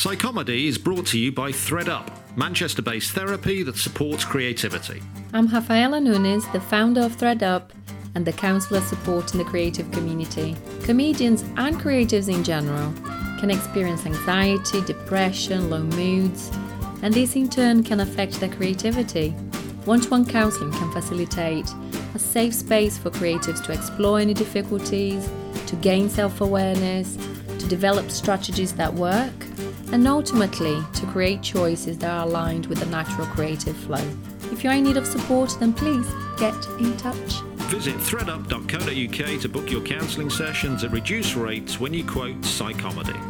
Psychomedy 0.00 0.66
is 0.66 0.78
brought 0.78 1.04
to 1.08 1.18
you 1.18 1.30
by 1.30 1.52
ThreadUp, 1.52 2.08
Manchester 2.34 2.80
based 2.80 3.12
therapy 3.12 3.62
that 3.64 3.76
supports 3.76 4.24
creativity. 4.24 5.02
I'm 5.34 5.46
Rafaela 5.46 6.00
Nunes, 6.00 6.50
the 6.52 6.60
founder 6.62 7.02
of 7.02 7.18
ThreadUp 7.18 7.68
and 8.14 8.26
the 8.26 8.32
counselor 8.32 8.80
supporting 8.80 9.36
the 9.36 9.44
creative 9.44 9.90
community. 9.90 10.56
Comedians 10.84 11.42
and 11.58 11.78
creatives 11.78 12.34
in 12.34 12.42
general 12.42 12.94
can 13.40 13.50
experience 13.50 14.06
anxiety, 14.06 14.80
depression, 14.86 15.68
low 15.68 15.82
moods, 15.82 16.50
and 17.02 17.12
this 17.12 17.36
in 17.36 17.50
turn 17.50 17.84
can 17.84 18.00
affect 18.00 18.40
their 18.40 18.48
creativity. 18.48 19.32
One 19.84 20.00
to 20.00 20.08
one 20.08 20.24
counseling 20.24 20.72
can 20.72 20.90
facilitate 20.92 21.70
a 22.14 22.18
safe 22.18 22.54
space 22.54 22.96
for 22.96 23.10
creatives 23.10 23.62
to 23.66 23.72
explore 23.72 24.18
any 24.18 24.32
difficulties, 24.32 25.28
to 25.66 25.76
gain 25.76 26.08
self 26.08 26.40
awareness, 26.40 27.18
to 27.58 27.68
develop 27.68 28.10
strategies 28.10 28.72
that 28.72 28.94
work, 28.94 29.34
and 29.92 30.06
ultimately 30.06 30.82
to 30.94 31.06
create 31.06 31.42
choices 31.42 31.98
that 31.98 32.10
are 32.10 32.26
aligned 32.26 32.66
with 32.66 32.78
the 32.78 32.86
natural 32.86 33.26
creative 33.26 33.76
flow. 33.76 34.04
If 34.52 34.64
you're 34.64 34.72
in 34.72 34.84
need 34.84 34.96
of 34.96 35.06
support, 35.06 35.56
then 35.60 35.72
please 35.72 36.06
get 36.38 36.54
in 36.78 36.96
touch. 36.96 37.40
Visit 37.70 37.94
threadup.co.uk 37.96 39.40
to 39.40 39.48
book 39.48 39.70
your 39.70 39.82
counselling 39.82 40.30
sessions 40.30 40.82
at 40.82 40.90
reduced 40.90 41.36
rates 41.36 41.78
when 41.78 41.94
you 41.94 42.04
quote 42.04 42.40
Psychomedy. 42.40 43.29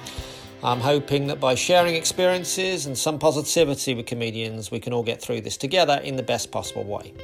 I'm 0.63 0.79
hoping 0.79 1.25
that 1.27 1.39
by 1.39 1.55
sharing 1.55 1.95
experiences 1.95 2.85
and 2.85 2.95
some 2.95 3.17
positivity 3.17 3.95
with 3.95 4.05
comedians, 4.05 4.69
we 4.69 4.79
can 4.79 4.93
all 4.93 5.01
get 5.01 5.19
through 5.19 5.41
this 5.41 5.57
together 5.57 5.99
in 6.03 6.17
the 6.17 6.23
best 6.23 6.51
possible 6.51 6.83
way. 6.83 7.15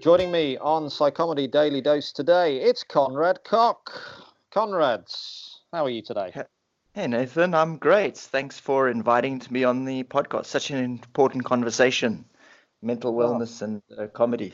Joining 0.00 0.30
me 0.30 0.58
on 0.58 0.88
Psychomedy 0.88 1.50
Daily 1.50 1.80
Dose 1.80 2.12
today, 2.12 2.58
it's 2.58 2.84
Conrad 2.84 3.42
Koch. 3.44 3.90
Conrads, 4.54 5.60
how 5.72 5.86
are 5.86 5.90
you 5.90 6.02
today? 6.02 6.30
Hey 6.92 7.06
Nathan, 7.06 7.54
I'm 7.54 7.78
great. 7.78 8.18
Thanks 8.18 8.60
for 8.60 8.90
inviting 8.90 9.40
me 9.48 9.64
on 9.64 9.86
the 9.86 10.04
podcast. 10.04 10.44
Such 10.44 10.70
an 10.70 10.84
important 10.84 11.46
conversation, 11.46 12.26
mental 12.82 13.14
wellness 13.14 13.62
oh. 13.62 13.64
and 13.64 13.82
uh, 13.98 14.08
comedy. 14.08 14.52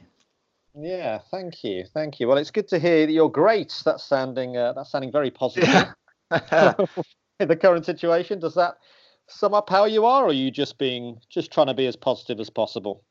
Yeah, 0.73 1.19
thank 1.33 1.65
you, 1.65 1.85
thank 1.93 2.21
you. 2.21 2.29
Well, 2.29 2.39
it's 2.39 2.53
good 2.53 2.69
to 2.69 2.79
hear 2.79 3.07
that 3.07 3.13
you're 3.13 3.29
great. 3.29 3.75
That's 3.85 4.05
sounding 4.05 4.57
uh, 4.57 4.75
that's 4.75 4.93
sounding 4.93 5.11
very 5.11 5.33
positive. 5.33 5.87
the 7.47 7.57
current 7.57 7.87
situation? 7.87 8.41
Does 8.41 8.55
that 8.55 8.79
sum 9.27 9.55
up 9.55 9.71
how 9.71 9.85
you 9.85 10.07
are, 10.07 10.25
or 10.25 10.29
are 10.29 10.33
you 10.33 10.51
just 10.51 10.79
being 10.79 11.21
just 11.29 11.53
trying 11.53 11.69
to 11.69 11.75
be 11.75 11.87
as 11.87 11.97
positive 11.97 12.41
as 12.41 12.51
possible? 12.51 13.03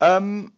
Um, 0.00 0.52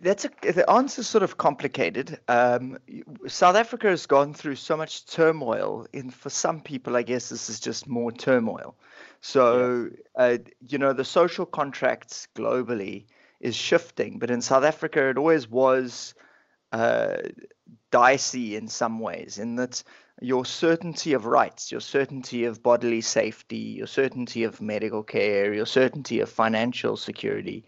that's 0.00 0.24
a, 0.24 0.30
the 0.52 0.68
answer's 0.68 1.06
sort 1.06 1.22
of 1.22 1.36
complicated. 1.38 2.18
Um, 2.28 2.78
South 3.26 3.56
Africa 3.56 3.88
has 3.88 4.06
gone 4.06 4.34
through 4.34 4.56
so 4.56 4.76
much 4.76 5.06
turmoil, 5.06 5.86
and 5.94 6.12
for 6.12 6.30
some 6.30 6.60
people, 6.60 6.96
I 6.96 7.02
guess 7.02 7.28
this 7.28 7.48
is 7.48 7.60
just 7.60 7.86
more 7.86 8.12
turmoil. 8.12 8.74
So, 9.20 9.90
yeah. 10.16 10.22
uh, 10.22 10.38
you 10.68 10.78
know, 10.78 10.92
the 10.92 11.04
social 11.04 11.46
contracts 11.46 12.28
globally 12.34 13.04
is 13.40 13.54
shifting, 13.54 14.18
but 14.18 14.30
in 14.30 14.42
South 14.42 14.64
Africa, 14.64 15.08
it 15.08 15.18
always 15.18 15.48
was 15.48 16.14
uh, 16.72 17.16
dicey 17.90 18.56
in 18.56 18.68
some 18.68 18.98
ways, 18.98 19.38
in 19.38 19.56
that 19.56 19.82
your 20.20 20.44
certainty 20.44 21.12
of 21.12 21.26
rights, 21.26 21.72
your 21.72 21.80
certainty 21.80 22.44
of 22.44 22.62
bodily 22.62 23.00
safety, 23.00 23.56
your 23.56 23.86
certainty 23.86 24.44
of 24.44 24.60
medical 24.60 25.02
care, 25.02 25.52
your 25.52 25.66
certainty 25.66 26.20
of 26.20 26.28
financial 26.28 26.96
security 26.96 27.64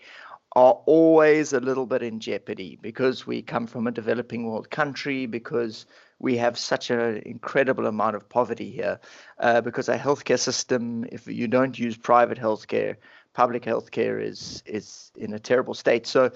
are 0.56 0.80
always 0.86 1.52
a 1.52 1.60
little 1.60 1.84
bit 1.84 2.02
in 2.02 2.18
jeopardy 2.18 2.78
because 2.80 3.26
we 3.26 3.42
come 3.42 3.66
from 3.66 3.86
a 3.86 3.90
developing 3.90 4.46
world 4.46 4.70
country, 4.70 5.26
because 5.26 5.84
we 6.18 6.36
have 6.38 6.56
such 6.56 6.88
an 6.88 7.18
incredible 7.26 7.86
amount 7.86 8.16
of 8.16 8.26
poverty 8.26 8.70
here, 8.70 8.98
uh, 9.40 9.60
because 9.60 9.88
our 9.90 9.98
healthcare 9.98 10.38
system, 10.38 11.04
if 11.12 11.26
you 11.26 11.46
don't 11.46 11.78
use 11.78 11.96
private 11.98 12.38
healthcare, 12.38 12.96
public 13.34 13.64
healthcare 13.64 14.22
is 14.22 14.62
is 14.64 15.10
in 15.16 15.34
a 15.34 15.38
terrible 15.38 15.74
state. 15.74 16.06
So 16.06 16.30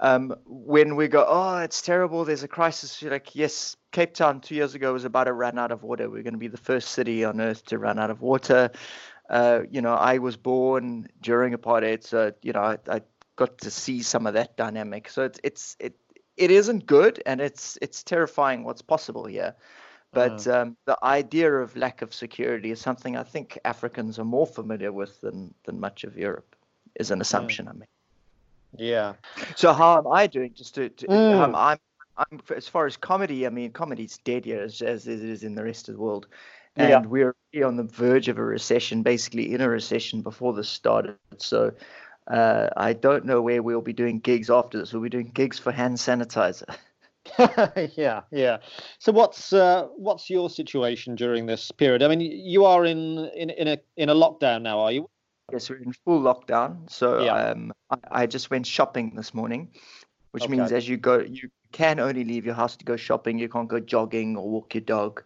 um, 0.00 0.34
when 0.46 0.96
we 0.96 1.08
go, 1.08 1.24
oh, 1.28 1.58
it's 1.58 1.82
terrible, 1.82 2.24
there's 2.24 2.44
a 2.44 2.48
crisis, 2.48 3.02
you're 3.02 3.10
like, 3.10 3.34
yes, 3.34 3.76
Cape 3.90 4.14
Town 4.14 4.40
two 4.40 4.54
years 4.54 4.74
ago 4.74 4.92
was 4.92 5.04
about 5.04 5.24
to 5.24 5.32
run 5.32 5.58
out 5.58 5.72
of 5.72 5.82
water. 5.82 6.08
We're 6.08 6.22
going 6.22 6.34
to 6.34 6.38
be 6.38 6.48
the 6.48 6.56
first 6.56 6.90
city 6.90 7.24
on 7.24 7.40
earth 7.40 7.64
to 7.66 7.78
run 7.78 7.98
out 7.98 8.10
of 8.10 8.20
water. 8.20 8.70
Uh, 9.28 9.62
you 9.70 9.80
know, 9.80 9.94
I 9.94 10.18
was 10.18 10.36
born 10.36 11.08
during 11.20 11.52
apartheid, 11.52 12.04
so 12.04 12.32
you 12.42 12.52
know, 12.52 12.60
I, 12.60 12.78
I, 12.88 13.02
got 13.36 13.58
to 13.58 13.70
see 13.70 14.02
some 14.02 14.26
of 14.26 14.34
that 14.34 14.56
dynamic. 14.56 15.08
So 15.08 15.22
it's 15.22 15.38
it's 15.44 15.76
it 15.78 15.94
it 16.36 16.50
isn't 16.50 16.86
good, 16.86 17.22
and 17.26 17.40
it's 17.40 17.78
it's 17.82 18.02
terrifying 18.02 18.64
what's 18.64 18.82
possible 18.82 19.26
here. 19.26 19.54
But 20.12 20.46
uh. 20.46 20.62
um, 20.62 20.76
the 20.86 20.98
idea 21.02 21.52
of 21.52 21.76
lack 21.76 22.02
of 22.02 22.14
security 22.14 22.70
is 22.70 22.80
something 22.80 23.16
I 23.16 23.22
think 23.22 23.58
Africans 23.64 24.18
are 24.18 24.24
more 24.24 24.46
familiar 24.46 24.92
with 24.92 25.20
than 25.20 25.54
than 25.64 25.78
much 25.78 26.04
of 26.04 26.16
Europe. 26.16 26.56
Is 26.98 27.10
an 27.10 27.20
assumption 27.20 27.66
yeah. 27.66 27.72
I 27.72 27.74
make. 27.74 27.88
Yeah. 28.76 29.14
So 29.56 29.72
how 29.72 29.98
am 29.98 30.06
I 30.06 30.26
doing? 30.26 30.52
Just 30.54 30.74
to, 30.76 30.88
to 30.88 31.06
mm. 31.06 31.34
um, 31.34 31.54
I'm, 31.54 31.78
I'm 32.16 32.40
as 32.54 32.68
far 32.68 32.86
as 32.86 32.96
comedy. 32.96 33.46
I 33.46 33.50
mean, 33.50 33.72
comedy's 33.72 34.18
dead 34.18 34.44
here 34.44 34.62
as, 34.62 34.82
as 34.82 35.06
it 35.06 35.22
is 35.22 35.42
in 35.42 35.54
the 35.54 35.64
rest 35.64 35.88
of 35.88 35.96
the 35.96 36.00
world, 36.00 36.26
and 36.76 36.88
yeah. 36.90 37.00
we're 37.00 37.34
on 37.64 37.76
the 37.76 37.84
verge 37.84 38.28
of 38.28 38.38
a 38.38 38.44
recession, 38.44 39.02
basically 39.02 39.52
in 39.52 39.60
a 39.60 39.68
recession 39.68 40.22
before 40.22 40.52
this 40.52 40.68
started. 40.68 41.16
So. 41.38 41.72
Uh, 42.26 42.68
I 42.76 42.92
don't 42.92 43.24
know 43.24 43.40
where 43.40 43.62
we'll 43.62 43.80
be 43.80 43.94
doing 43.94 44.18
gigs 44.18 44.50
after 44.50 44.76
this. 44.76 44.92
We'll 44.92 45.00
be 45.00 45.08
doing 45.08 45.30
gigs 45.32 45.58
for 45.58 45.72
hand 45.72 45.96
sanitizer. 45.96 46.76
yeah, 47.96 48.22
yeah. 48.30 48.58
So 48.98 49.12
what's 49.12 49.52
uh, 49.52 49.88
what's 49.96 50.30
your 50.30 50.50
situation 50.50 51.14
during 51.14 51.46
this 51.46 51.70
period? 51.70 52.02
I 52.02 52.08
mean, 52.08 52.20
you 52.20 52.64
are 52.64 52.84
in 52.84 53.30
in 53.34 53.50
in 53.50 53.68
a 53.68 53.78
in 53.96 54.08
a 54.08 54.14
lockdown 54.14 54.62
now, 54.62 54.80
are 54.80 54.92
you? 54.92 55.08
Yes, 55.52 55.70
we're 55.70 55.76
in 55.76 55.92
full 55.92 56.20
lockdown. 56.20 56.90
So 56.90 57.22
yeah. 57.22 57.34
um, 57.34 57.72
I, 57.90 58.22
I, 58.22 58.26
just 58.26 58.50
went 58.50 58.66
shopping 58.66 59.14
this 59.16 59.32
morning, 59.32 59.70
which 60.32 60.44
okay. 60.44 60.52
means 60.52 60.72
as 60.72 60.86
you 60.86 60.98
go, 60.98 61.20
you 61.20 61.50
can 61.72 62.00
only 62.00 62.24
leave 62.24 62.44
your 62.44 62.54
house 62.54 62.76
to 62.76 62.84
go 62.84 62.96
shopping. 62.96 63.38
You 63.38 63.48
can't 63.48 63.68
go 63.68 63.80
jogging 63.80 64.36
or 64.36 64.48
walk 64.48 64.74
your 64.74 64.82
dog. 64.82 65.22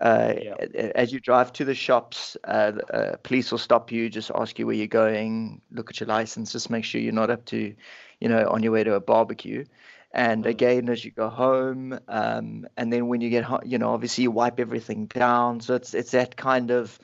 Uh, 0.00 0.34
yeah. 0.42 0.54
As 0.94 1.12
you 1.12 1.20
drive 1.20 1.52
to 1.54 1.64
the 1.64 1.74
shops, 1.74 2.36
uh, 2.44 2.72
uh, 2.92 3.16
police 3.22 3.50
will 3.50 3.58
stop 3.58 3.90
you, 3.90 4.10
just 4.10 4.30
ask 4.34 4.58
you 4.58 4.66
where 4.66 4.74
you're 4.74 4.86
going, 4.86 5.60
look 5.70 5.90
at 5.90 6.00
your 6.00 6.06
license, 6.08 6.52
just 6.52 6.70
make 6.70 6.84
sure 6.84 7.00
you're 7.00 7.12
not 7.12 7.30
up 7.30 7.44
to, 7.46 7.74
you 8.20 8.28
know, 8.28 8.46
on 8.48 8.62
your 8.62 8.72
way 8.72 8.84
to 8.84 8.94
a 8.94 9.00
barbecue. 9.00 9.64
And 10.12 10.42
mm-hmm. 10.42 10.50
again, 10.50 10.88
as 10.90 11.04
you 11.04 11.10
go 11.10 11.30
home, 11.30 11.98
um, 12.08 12.66
and 12.76 12.92
then 12.92 13.08
when 13.08 13.22
you 13.22 13.30
get 13.30 13.44
home, 13.44 13.60
you 13.64 13.78
know, 13.78 13.94
obviously 13.94 14.22
you 14.22 14.30
wipe 14.30 14.60
everything 14.60 15.06
down. 15.06 15.60
So 15.60 15.74
it's 15.74 15.94
it's 15.94 16.10
that 16.10 16.36
kind 16.36 16.70
of 16.70 16.98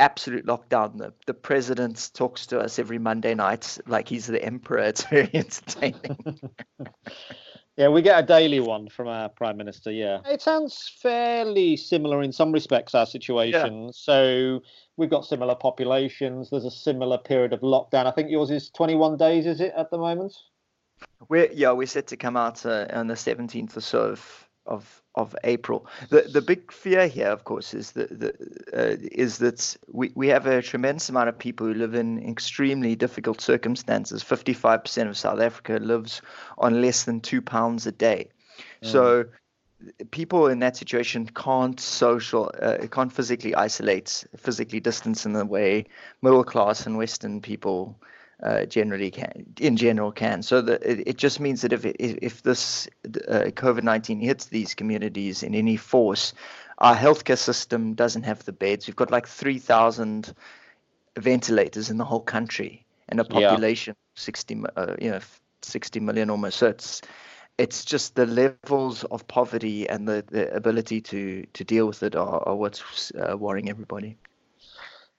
absolute 0.00 0.46
lockdown. 0.46 0.98
The, 0.98 1.12
the 1.26 1.34
president 1.34 2.10
talks 2.14 2.46
to 2.46 2.60
us 2.60 2.78
every 2.78 2.98
Monday 2.98 3.34
night 3.34 3.78
like 3.86 4.08
he's 4.08 4.26
the 4.26 4.42
emperor. 4.42 4.78
It's 4.88 5.04
very 5.04 5.30
entertaining. 5.34 6.50
yeah, 7.76 7.88
we 7.88 8.02
get 8.02 8.22
a 8.22 8.26
daily 8.26 8.60
one 8.60 8.88
from 8.88 9.08
our 9.08 9.28
prime 9.28 9.56
minister. 9.56 9.90
Yeah, 9.90 10.20
it 10.26 10.40
sounds 10.40 10.92
fairly 11.00 11.76
similar 11.76 12.22
in 12.22 12.32
some 12.32 12.52
respects. 12.52 12.94
Our 12.94 13.06
situation. 13.06 13.84
Yeah. 13.84 13.90
So 13.92 14.60
we've 14.96 15.10
got 15.10 15.24
similar 15.24 15.54
populations. 15.54 16.50
There's 16.50 16.64
a 16.64 16.70
similar 16.70 17.18
period 17.18 17.52
of 17.52 17.60
lockdown. 17.60 18.06
I 18.06 18.10
think 18.12 18.30
yours 18.30 18.50
is 18.50 18.70
21 18.70 19.16
days. 19.16 19.46
Is 19.46 19.60
it 19.60 19.72
at 19.76 19.90
the 19.90 19.98
moment? 19.98 20.34
We're 21.28 21.50
yeah, 21.52 21.72
we're 21.72 21.86
set 21.86 22.08
to 22.08 22.16
come 22.16 22.36
out 22.36 22.64
uh, 22.64 22.86
on 22.92 23.06
the 23.06 23.14
17th 23.14 23.76
or 23.76 23.80
so 23.80 24.00
of 24.02 24.47
of 24.68 25.02
of 25.14 25.34
April. 25.44 25.86
The 26.10 26.22
the 26.32 26.42
big 26.42 26.72
fear 26.72 27.08
here, 27.08 27.28
of 27.28 27.44
course, 27.44 27.74
is 27.74 27.92
that 27.92 28.20
the, 28.20 28.32
uh, 28.72 28.96
is 29.12 29.38
that 29.38 29.76
we, 29.92 30.12
we 30.14 30.28
have 30.28 30.46
a 30.46 30.62
tremendous 30.62 31.08
amount 31.08 31.28
of 31.28 31.38
people 31.38 31.66
who 31.66 31.74
live 31.74 31.94
in 31.94 32.18
extremely 32.28 32.94
difficult 32.94 33.40
circumstances. 33.40 34.22
Fifty 34.22 34.52
five 34.52 34.84
percent 34.84 35.08
of 35.08 35.16
South 35.16 35.40
Africa 35.40 35.78
lives 35.82 36.22
on 36.58 36.80
less 36.80 37.04
than 37.04 37.20
two 37.20 37.42
pounds 37.42 37.86
a 37.86 37.92
day. 37.92 38.28
Mm. 38.82 38.92
So 38.92 39.24
people 40.10 40.48
in 40.48 40.58
that 40.58 40.76
situation 40.76 41.26
can't 41.26 41.80
social 41.80 42.50
uh, 42.60 42.86
can't 42.90 43.12
physically 43.12 43.54
isolate 43.54 44.24
physically 44.36 44.80
distance 44.80 45.24
in 45.24 45.32
the 45.32 45.46
way 45.46 45.86
middle 46.22 46.44
class 46.44 46.86
and 46.86 46.96
western 46.96 47.40
people 47.40 47.96
uh, 48.42 48.64
generally 48.66 49.10
can, 49.10 49.46
in 49.60 49.76
general 49.76 50.12
can. 50.12 50.42
So 50.42 50.60
the, 50.62 50.74
it, 50.88 51.08
it 51.08 51.16
just 51.18 51.40
means 51.40 51.62
that 51.62 51.72
if 51.72 51.84
if 51.84 52.42
this 52.42 52.88
uh, 53.06 53.50
COVID 53.50 53.82
nineteen 53.82 54.20
hits 54.20 54.46
these 54.46 54.74
communities 54.74 55.42
in 55.42 55.54
any 55.54 55.76
force, 55.76 56.34
our 56.78 56.96
healthcare 56.96 57.38
system 57.38 57.94
doesn't 57.94 58.22
have 58.22 58.44
the 58.44 58.52
beds. 58.52 58.86
We've 58.86 58.96
got 58.96 59.10
like 59.10 59.26
three 59.26 59.58
thousand 59.58 60.34
ventilators 61.16 61.90
in 61.90 61.96
the 61.96 62.04
whole 62.04 62.20
country 62.20 62.84
and 63.08 63.20
a 63.20 63.24
population 63.24 63.94
yeah. 63.96 64.22
sixty, 64.22 64.62
uh, 64.76 64.94
you 65.00 65.10
know, 65.10 65.20
sixty 65.62 66.00
million 66.00 66.30
almost. 66.30 66.58
So 66.58 66.68
it's 66.68 67.02
it's 67.58 67.84
just 67.84 68.14
the 68.14 68.26
levels 68.26 69.04
of 69.04 69.26
poverty 69.26 69.88
and 69.88 70.06
the, 70.06 70.24
the 70.28 70.54
ability 70.54 71.00
to 71.00 71.44
to 71.54 71.64
deal 71.64 71.86
with 71.86 72.02
it 72.02 72.14
are, 72.14 72.48
are 72.48 72.54
what's 72.54 73.12
uh, 73.12 73.36
worrying 73.36 73.68
everybody. 73.68 74.16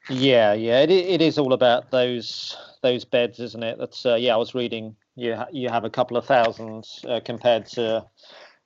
Yeah, 0.10 0.54
yeah, 0.54 0.82
it 0.82 0.90
it 0.90 1.22
is 1.22 1.38
all 1.38 1.54
about 1.54 1.92
those 1.92 2.58
those 2.82 3.06
beds, 3.06 3.40
isn't 3.40 3.64
it? 3.64 3.78
That's 3.78 4.06
uh, 4.06 4.16
yeah. 4.16 4.34
I 4.34 4.38
was 4.38 4.56
reading 4.56 4.96
you 5.16 5.36
ha- 5.36 5.48
you 5.52 5.70
have 5.70 5.84
a 5.84 5.90
couple 5.90 6.18
of 6.18 6.26
thousands 6.26 7.04
uh, 7.08 7.20
compared 7.24 7.66
to, 7.68 8.06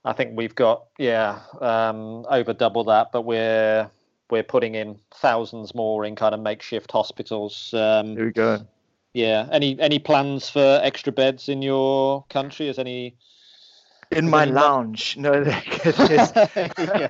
I 0.06 0.14
think 0.14 0.38
we've 0.38 0.56
got 0.56 0.86
yeah 0.98 1.40
um, 1.60 2.26
over 2.30 2.54
double 2.54 2.84
that, 2.86 3.12
but 3.12 3.24
we're 3.24 3.90
we're 4.30 4.44
putting 4.44 4.76
in 4.76 4.98
thousands 5.16 5.76
more 5.76 6.06
in 6.06 6.16
kind 6.16 6.34
of 6.34 6.42
makeshift 6.42 6.92
hospitals. 6.92 7.74
Um, 7.74 8.16
there 8.16 8.26
we 8.26 8.32
go. 8.32 8.66
Yeah. 9.14 9.48
Any 9.52 9.80
any 9.80 10.00
plans 10.00 10.50
for 10.50 10.80
extra 10.84 11.12
beds 11.12 11.50
in 11.50 11.62
your 11.62 12.24
country? 12.30 12.68
Is 12.68 12.80
any 12.80 13.16
in 14.12 14.30
my 14.30 14.46
lounge? 14.46 15.18
No. 15.18 15.34
yeah. 15.86 17.08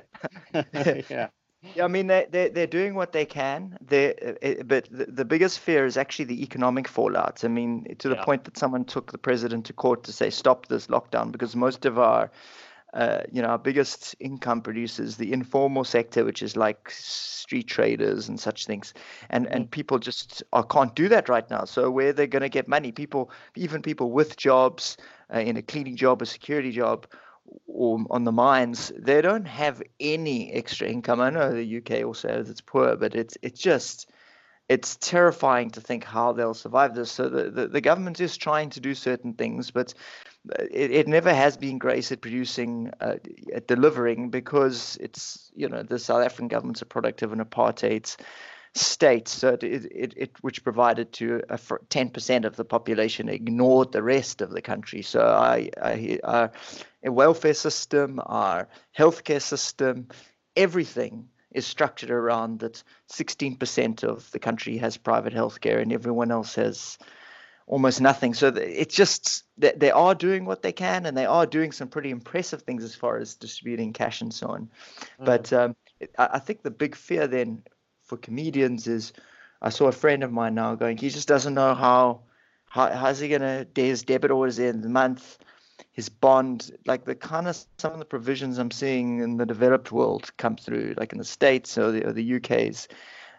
yeah. 1.08 1.28
Yeah, 1.74 1.84
I 1.84 1.88
mean 1.88 2.06
they 2.08 2.26
they 2.30 2.48
they're 2.50 2.66
doing 2.66 2.94
what 2.94 3.12
they 3.12 3.24
can. 3.24 3.76
They 3.80 4.14
uh, 4.42 4.62
but 4.64 4.88
the, 4.90 5.06
the 5.06 5.24
biggest 5.24 5.60
fear 5.60 5.86
is 5.86 5.96
actually 5.96 6.26
the 6.26 6.42
economic 6.42 6.88
fallout. 6.88 7.44
I 7.44 7.48
mean, 7.48 7.96
to 7.98 8.08
the 8.08 8.16
yeah. 8.16 8.24
point 8.24 8.44
that 8.44 8.58
someone 8.58 8.84
took 8.84 9.12
the 9.12 9.18
president 9.18 9.66
to 9.66 9.72
court 9.72 10.04
to 10.04 10.12
say 10.12 10.30
stop 10.30 10.66
this 10.66 10.88
lockdown 10.88 11.32
because 11.32 11.56
most 11.56 11.86
of 11.86 11.98
our 11.98 12.30
uh, 12.94 13.24
you 13.32 13.42
know, 13.42 13.48
our 13.48 13.58
biggest 13.58 14.14
income 14.20 14.60
producers, 14.60 15.16
the 15.16 15.32
informal 15.32 15.82
sector, 15.82 16.24
which 16.24 16.42
is 16.44 16.56
like 16.56 16.88
street 16.90 17.66
traders 17.66 18.28
and 18.28 18.38
such 18.38 18.66
things, 18.66 18.94
and 19.30 19.46
mm-hmm. 19.46 19.54
and 19.54 19.70
people 19.70 19.98
just 19.98 20.44
are, 20.52 20.62
can't 20.62 20.94
do 20.94 21.08
that 21.08 21.28
right 21.28 21.50
now. 21.50 21.64
So 21.64 21.90
where 21.90 22.12
they're 22.12 22.28
going 22.28 22.42
to 22.42 22.48
get 22.48 22.68
money? 22.68 22.92
People, 22.92 23.32
even 23.56 23.82
people 23.82 24.12
with 24.12 24.36
jobs 24.36 24.96
uh, 25.34 25.40
in 25.40 25.56
a 25.56 25.62
cleaning 25.62 25.96
job, 25.96 26.22
a 26.22 26.26
security 26.26 26.70
job, 26.70 27.08
or 27.66 28.04
on 28.10 28.24
the 28.24 28.32
mines, 28.32 28.92
they 28.96 29.20
don't 29.20 29.46
have 29.46 29.82
any 30.00 30.52
extra 30.52 30.88
income. 30.88 31.20
I 31.20 31.30
know 31.30 31.52
the 31.52 31.78
UK 31.78 32.04
also 32.04 32.28
has 32.28 32.50
its 32.50 32.60
poor, 32.60 32.96
but 32.96 33.14
it's 33.14 33.36
it's 33.42 33.60
just 33.60 34.10
it's 34.68 34.96
terrifying 34.96 35.70
to 35.70 35.80
think 35.80 36.04
how 36.04 36.32
they'll 36.32 36.54
survive 36.54 36.94
this. 36.94 37.10
So 37.12 37.28
the, 37.28 37.50
the, 37.50 37.68
the 37.68 37.80
government 37.80 38.20
is 38.20 38.36
trying 38.36 38.70
to 38.70 38.80
do 38.80 38.94
certain 38.94 39.34
things, 39.34 39.70
but 39.70 39.92
it, 40.58 40.90
it 40.90 41.08
never 41.08 41.34
has 41.34 41.56
been 41.56 41.78
great 41.78 42.10
at 42.10 42.22
producing, 42.22 42.90
uh, 43.00 43.16
at 43.52 43.68
delivering, 43.68 44.30
because 44.30 44.96
it's 45.00 45.50
you 45.54 45.68
know 45.68 45.82
the 45.82 45.98
South 45.98 46.24
African 46.24 46.48
government's 46.48 46.82
a 46.82 46.86
product 46.86 47.22
of 47.22 47.32
an 47.32 47.44
apartheid 47.44 48.14
states, 48.74 49.30
so 49.30 49.50
it, 49.50 49.62
it, 49.62 50.14
it, 50.16 50.30
which 50.40 50.64
provided 50.64 51.12
to 51.12 51.42
a 51.48 51.56
10% 51.56 52.44
of 52.44 52.56
the 52.56 52.64
population 52.64 53.28
ignored 53.28 53.92
the 53.92 54.02
rest 54.02 54.40
of 54.40 54.50
the 54.50 54.62
country. 54.62 55.02
So 55.02 55.20
I, 55.20 55.70
I, 55.80 56.18
our 56.24 56.50
welfare 57.04 57.54
system, 57.54 58.20
our 58.26 58.68
healthcare 58.96 59.42
system, 59.42 60.08
everything 60.56 61.28
is 61.52 61.66
structured 61.66 62.10
around 62.10 62.58
that 62.60 62.82
16% 63.12 64.02
of 64.02 64.28
the 64.32 64.40
country 64.40 64.76
has 64.78 64.96
private 64.96 65.32
healthcare 65.32 65.80
and 65.80 65.92
everyone 65.92 66.32
else 66.32 66.56
has 66.56 66.98
almost 67.66 68.00
nothing. 68.00 68.34
So 68.34 68.48
it's 68.48 68.94
just 68.94 69.44
that 69.58 69.78
they 69.78 69.92
are 69.92 70.16
doing 70.16 70.44
what 70.44 70.62
they 70.62 70.72
can 70.72 71.06
and 71.06 71.16
they 71.16 71.26
are 71.26 71.46
doing 71.46 71.70
some 71.70 71.88
pretty 71.88 72.10
impressive 72.10 72.62
things 72.62 72.82
as 72.82 72.96
far 72.96 73.18
as 73.18 73.36
distributing 73.36 73.92
cash 73.92 74.20
and 74.20 74.34
so 74.34 74.48
on. 74.48 74.68
Mm. 75.20 75.24
But 75.24 75.52
um, 75.52 75.76
I 76.18 76.40
think 76.40 76.62
the 76.62 76.70
big 76.72 76.96
fear 76.96 77.28
then 77.28 77.62
for 78.04 78.16
comedians 78.16 78.86
is 78.86 79.12
I 79.62 79.70
saw 79.70 79.86
a 79.86 79.92
friend 79.92 80.22
of 80.22 80.32
mine 80.32 80.54
now 80.54 80.74
going, 80.74 80.96
he 80.96 81.08
just 81.08 81.28
doesn't 81.28 81.54
know 81.54 81.74
how, 81.74 82.20
how 82.66 82.90
how's 82.90 83.18
he 83.18 83.28
gonna 83.28 83.64
do 83.64 83.82
his 83.82 84.02
debit 84.02 84.30
orders 84.30 84.58
in 84.58 84.82
the 84.82 84.88
month, 84.88 85.38
his 85.92 86.08
bond, 86.08 86.70
like 86.86 87.04
the 87.04 87.14
kind 87.14 87.48
of 87.48 87.56
some 87.78 87.92
of 87.92 87.98
the 87.98 88.04
provisions 88.04 88.58
I'm 88.58 88.70
seeing 88.70 89.20
in 89.20 89.36
the 89.36 89.46
developed 89.46 89.90
world 89.90 90.30
come 90.36 90.56
through, 90.56 90.94
like 90.96 91.12
in 91.12 91.18
the 91.18 91.24
states 91.24 91.78
or 91.78 91.92
the, 91.92 92.06
or 92.06 92.12
the 92.12 92.36
UK's 92.36 92.88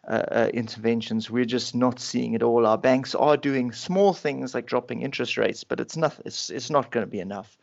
uh, 0.08 0.24
uh, 0.32 0.50
interventions. 0.54 1.30
We're 1.30 1.46
just 1.46 1.76
not 1.76 2.00
seeing 2.00 2.34
it 2.34 2.44
all. 2.44 2.66
Our 2.66 2.78
banks 2.78 3.14
are 3.14 3.38
doing 3.38 3.72
small 3.72 4.14
things 4.14 4.54
like 4.54 4.66
dropping 4.66 5.02
interest 5.02 5.38
rates, 5.38 5.64
but 5.64 5.80
it's 5.80 5.98
not 5.98 6.20
it's 6.26 6.50
it's 6.50 6.70
not 6.70 6.92
going 6.92 7.06
to 7.06 7.12
be 7.12 7.20
enough. 7.20 7.58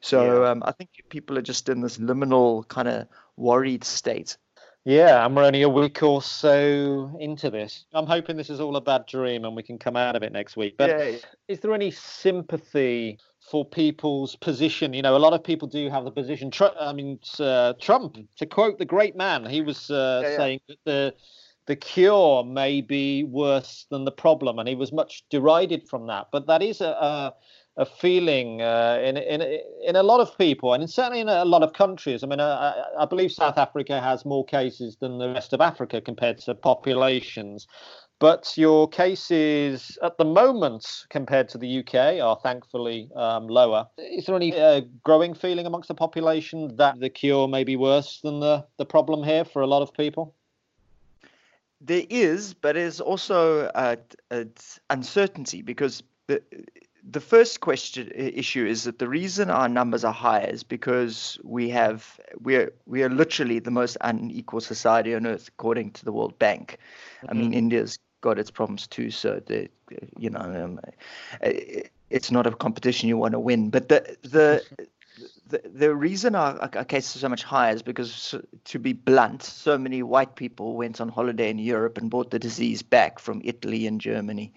So 0.00 0.42
yeah. 0.42 0.50
um, 0.50 0.62
I 0.66 0.72
think 0.72 0.90
people 1.08 1.38
are 1.38 1.42
just 1.42 1.68
in 1.70 1.80
this 1.80 1.96
liminal 1.96 2.68
kind 2.68 2.88
of 2.88 3.08
worried 3.36 3.84
state 3.84 4.36
yeah, 4.84 5.24
and 5.24 5.34
we're 5.34 5.44
only 5.44 5.62
a 5.62 5.68
week 5.68 6.02
or 6.02 6.20
so 6.20 7.16
into 7.18 7.50
this. 7.50 7.86
I'm 7.94 8.06
hoping 8.06 8.36
this 8.36 8.50
is 8.50 8.60
all 8.60 8.76
a 8.76 8.80
bad 8.80 9.06
dream 9.06 9.44
and 9.44 9.56
we 9.56 9.62
can 9.62 9.78
come 9.78 9.96
out 9.96 10.14
of 10.14 10.22
it 10.22 10.32
next 10.32 10.56
week. 10.56 10.76
But 10.76 10.90
yeah. 10.90 11.16
is 11.48 11.60
there 11.60 11.72
any 11.72 11.90
sympathy 11.90 13.18
for 13.40 13.64
people's 13.64 14.36
position? 14.36 14.92
You 14.92 15.00
know, 15.00 15.16
a 15.16 15.18
lot 15.18 15.32
of 15.32 15.42
people 15.42 15.68
do 15.68 15.88
have 15.88 16.04
the 16.04 16.10
position. 16.10 16.50
I 16.78 16.92
mean, 16.92 17.18
uh, 17.38 17.72
Trump, 17.80 18.18
to 18.36 18.46
quote 18.46 18.78
the 18.78 18.84
great 18.84 19.16
man, 19.16 19.46
he 19.46 19.62
was 19.62 19.90
uh, 19.90 20.20
yeah, 20.22 20.30
yeah. 20.30 20.36
saying 20.36 20.60
that 20.68 20.78
the 20.84 21.14
the 21.66 21.76
cure 21.76 22.44
may 22.44 22.80
be 22.80 23.24
worse 23.24 23.86
than 23.90 24.04
the 24.04 24.12
problem, 24.12 24.58
and 24.58 24.68
he 24.68 24.74
was 24.74 24.92
much 24.92 25.24
derided 25.30 25.88
from 25.88 26.06
that. 26.08 26.28
But 26.30 26.46
that 26.46 26.62
is 26.62 26.80
a, 26.80 26.88
a 26.88 27.34
a 27.76 27.84
feeling 27.84 28.62
uh, 28.62 29.00
in 29.02 29.16
in 29.16 29.42
in 29.84 29.96
a 29.96 30.02
lot 30.02 30.20
of 30.20 30.36
people, 30.38 30.72
and 30.72 30.88
certainly 30.88 31.20
in 31.20 31.28
a 31.28 31.44
lot 31.44 31.62
of 31.62 31.72
countries. 31.72 32.22
I 32.22 32.26
mean, 32.26 32.40
I, 32.40 32.84
I, 33.00 33.04
believe 33.04 33.32
South 33.32 33.58
Africa 33.58 34.00
has 34.00 34.24
more 34.24 34.44
cases 34.44 34.96
than 35.00 35.18
the 35.18 35.30
rest 35.30 35.52
of 35.52 35.60
Africa 35.60 36.00
compared 36.00 36.38
to 36.38 36.54
populations. 36.54 37.66
But 38.20 38.56
your 38.56 38.88
cases 38.88 39.98
at 40.02 40.18
the 40.18 40.24
moment 40.24 40.86
compared 41.10 41.48
to 41.48 41.58
the 41.58 41.80
UK 41.80 42.22
are 42.22 42.38
thankfully 42.42 43.10
um, 43.16 43.48
lower. 43.48 43.88
Is 43.98 44.26
there 44.26 44.36
any 44.36 44.58
uh, 44.58 44.82
growing 45.02 45.34
feeling 45.34 45.66
amongst 45.66 45.88
the 45.88 45.94
population 45.94 46.76
that 46.76 47.00
the 47.00 47.10
cure 47.10 47.48
may 47.48 47.64
be 47.64 47.74
worse 47.74 48.20
than 48.22 48.38
the, 48.38 48.64
the 48.78 48.86
problem 48.86 49.24
here 49.24 49.44
for 49.44 49.62
a 49.62 49.66
lot 49.66 49.82
of 49.82 49.92
people? 49.92 50.34
There 51.86 52.04
is, 52.08 52.54
but 52.54 52.74
there's 52.76 53.00
also 53.00 53.66
uh, 53.66 53.96
uncertainty 54.88 55.60
because 55.60 56.02
the, 56.26 56.42
the 57.08 57.20
first 57.20 57.60
question 57.60 58.10
issue 58.14 58.64
is 58.64 58.84
that 58.84 58.98
the 58.98 59.08
reason 59.08 59.50
our 59.50 59.68
numbers 59.68 60.04
are 60.04 60.12
high 60.12 60.44
is 60.44 60.62
because 60.62 61.38
we 61.44 61.68
have 61.68 62.18
we're 62.40 62.72
we 62.86 63.02
are 63.02 63.10
literally 63.10 63.58
the 63.58 63.70
most 63.70 63.98
unequal 64.00 64.60
society 64.60 65.14
on 65.14 65.26
earth 65.26 65.48
according 65.48 65.90
to 65.92 66.04
the 66.04 66.12
World 66.12 66.38
Bank. 66.38 66.78
Mm-hmm. 67.18 67.26
I 67.30 67.32
mean, 67.34 67.44
mm-hmm. 67.50 67.58
India's 67.58 67.98
got 68.22 68.38
its 68.38 68.50
problems 68.50 68.86
too, 68.86 69.10
so 69.10 69.40
the 69.44 69.68
you 70.18 70.30
know 70.30 70.40
um, 70.40 70.80
it's 72.08 72.30
not 72.30 72.46
a 72.46 72.52
competition 72.52 73.08
you 73.08 73.18
want 73.18 73.32
to 73.32 73.40
win. 73.40 73.68
But 73.68 73.90
the 73.90 74.16
the 74.22 74.64
the, 75.48 75.62
the 75.64 75.94
reason 75.94 76.34
our, 76.34 76.58
our 76.74 76.84
cases 76.84 77.16
are 77.16 77.18
so 77.20 77.28
much 77.28 77.42
higher 77.42 77.74
is 77.74 77.82
because, 77.82 78.34
to 78.64 78.78
be 78.78 78.92
blunt, 78.92 79.42
so 79.42 79.76
many 79.76 80.02
white 80.02 80.36
people 80.36 80.76
went 80.76 81.00
on 81.00 81.08
holiday 81.08 81.50
in 81.50 81.58
Europe 81.58 81.98
and 81.98 82.10
brought 82.10 82.30
the 82.30 82.38
disease 82.38 82.82
back 82.82 83.18
from 83.18 83.42
Italy 83.44 83.86
and 83.86 84.00
Germany 84.00 84.52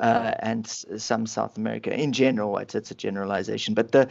uh, 0.00 0.34
and 0.40 0.66
some 0.66 1.26
South 1.26 1.56
America 1.56 1.92
in 1.92 2.12
general. 2.12 2.58
It's, 2.58 2.74
it's 2.74 2.90
a 2.90 2.94
generalization, 2.94 3.74
but 3.74 3.92
the 3.92 4.08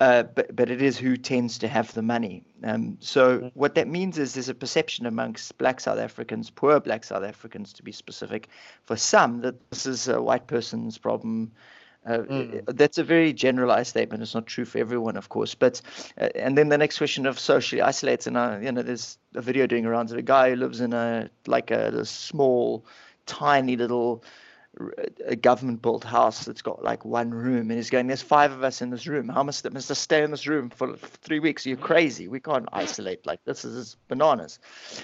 uh, 0.00 0.24
but 0.24 0.54
but 0.54 0.70
it 0.70 0.82
is 0.82 0.98
who 0.98 1.16
tends 1.16 1.58
to 1.58 1.68
have 1.68 1.92
the 1.94 2.02
money. 2.02 2.42
Um, 2.64 2.98
so 3.00 3.38
mm-hmm. 3.38 3.46
what 3.54 3.74
that 3.76 3.88
means 3.88 4.18
is 4.18 4.34
there's 4.34 4.48
a 4.48 4.54
perception 4.54 5.06
amongst 5.06 5.56
Black 5.58 5.80
South 5.80 5.98
Africans, 5.98 6.50
poor 6.50 6.80
Black 6.80 7.04
South 7.04 7.24
Africans 7.24 7.72
to 7.74 7.82
be 7.82 7.92
specific, 7.92 8.48
for 8.84 8.96
some 8.96 9.40
that 9.42 9.70
this 9.70 9.86
is 9.86 10.08
a 10.08 10.20
white 10.20 10.46
person's 10.46 10.98
problem. 10.98 11.52
Uh, 12.06 12.18
mm. 12.18 12.76
That's 12.76 12.98
a 12.98 13.04
very 13.04 13.32
generalized 13.32 13.90
statement. 13.90 14.22
It's 14.22 14.34
not 14.34 14.46
true 14.46 14.64
for 14.64 14.78
everyone, 14.78 15.16
of 15.16 15.28
course. 15.28 15.54
But 15.54 15.82
uh, 16.18 16.28
and 16.34 16.56
then 16.56 16.70
the 16.70 16.78
next 16.78 16.98
question 16.98 17.26
of 17.26 17.38
socially 17.38 17.82
isolated, 17.82 18.28
and 18.28 18.36
uh, 18.36 18.58
you 18.62 18.72
know, 18.72 18.82
there's 18.82 19.18
a 19.34 19.42
video 19.42 19.66
doing 19.66 19.84
around 19.84 20.10
of 20.10 20.16
a 20.16 20.22
guy 20.22 20.50
who 20.50 20.56
lives 20.56 20.80
in 20.80 20.92
a 20.94 21.28
like 21.46 21.70
a, 21.70 21.88
a 21.88 22.04
small, 22.04 22.86
tiny 23.26 23.76
little 23.76 24.24
a 25.26 25.36
government 25.36 25.82
built 25.82 26.04
house 26.04 26.44
that's 26.44 26.62
got 26.62 26.82
like 26.82 27.04
one 27.04 27.30
room. 27.30 27.70
And 27.70 27.72
he's 27.72 27.90
going 27.90 28.06
there's 28.06 28.22
five 28.22 28.52
of 28.52 28.62
us 28.62 28.80
in 28.80 28.90
this 28.90 29.06
room. 29.06 29.28
How 29.28 29.42
must 29.42 29.70
must 29.70 29.90
I 29.90 29.94
stay 29.94 30.22
in 30.22 30.30
this 30.30 30.46
room 30.46 30.70
for 30.70 30.96
three 30.96 31.40
weeks? 31.40 31.66
You're 31.66 31.76
crazy. 31.76 32.28
We 32.28 32.40
can't 32.40 32.68
isolate. 32.72 33.26
Like 33.26 33.44
this 33.44 33.64
is 33.64 33.96
bananas. 34.08 34.58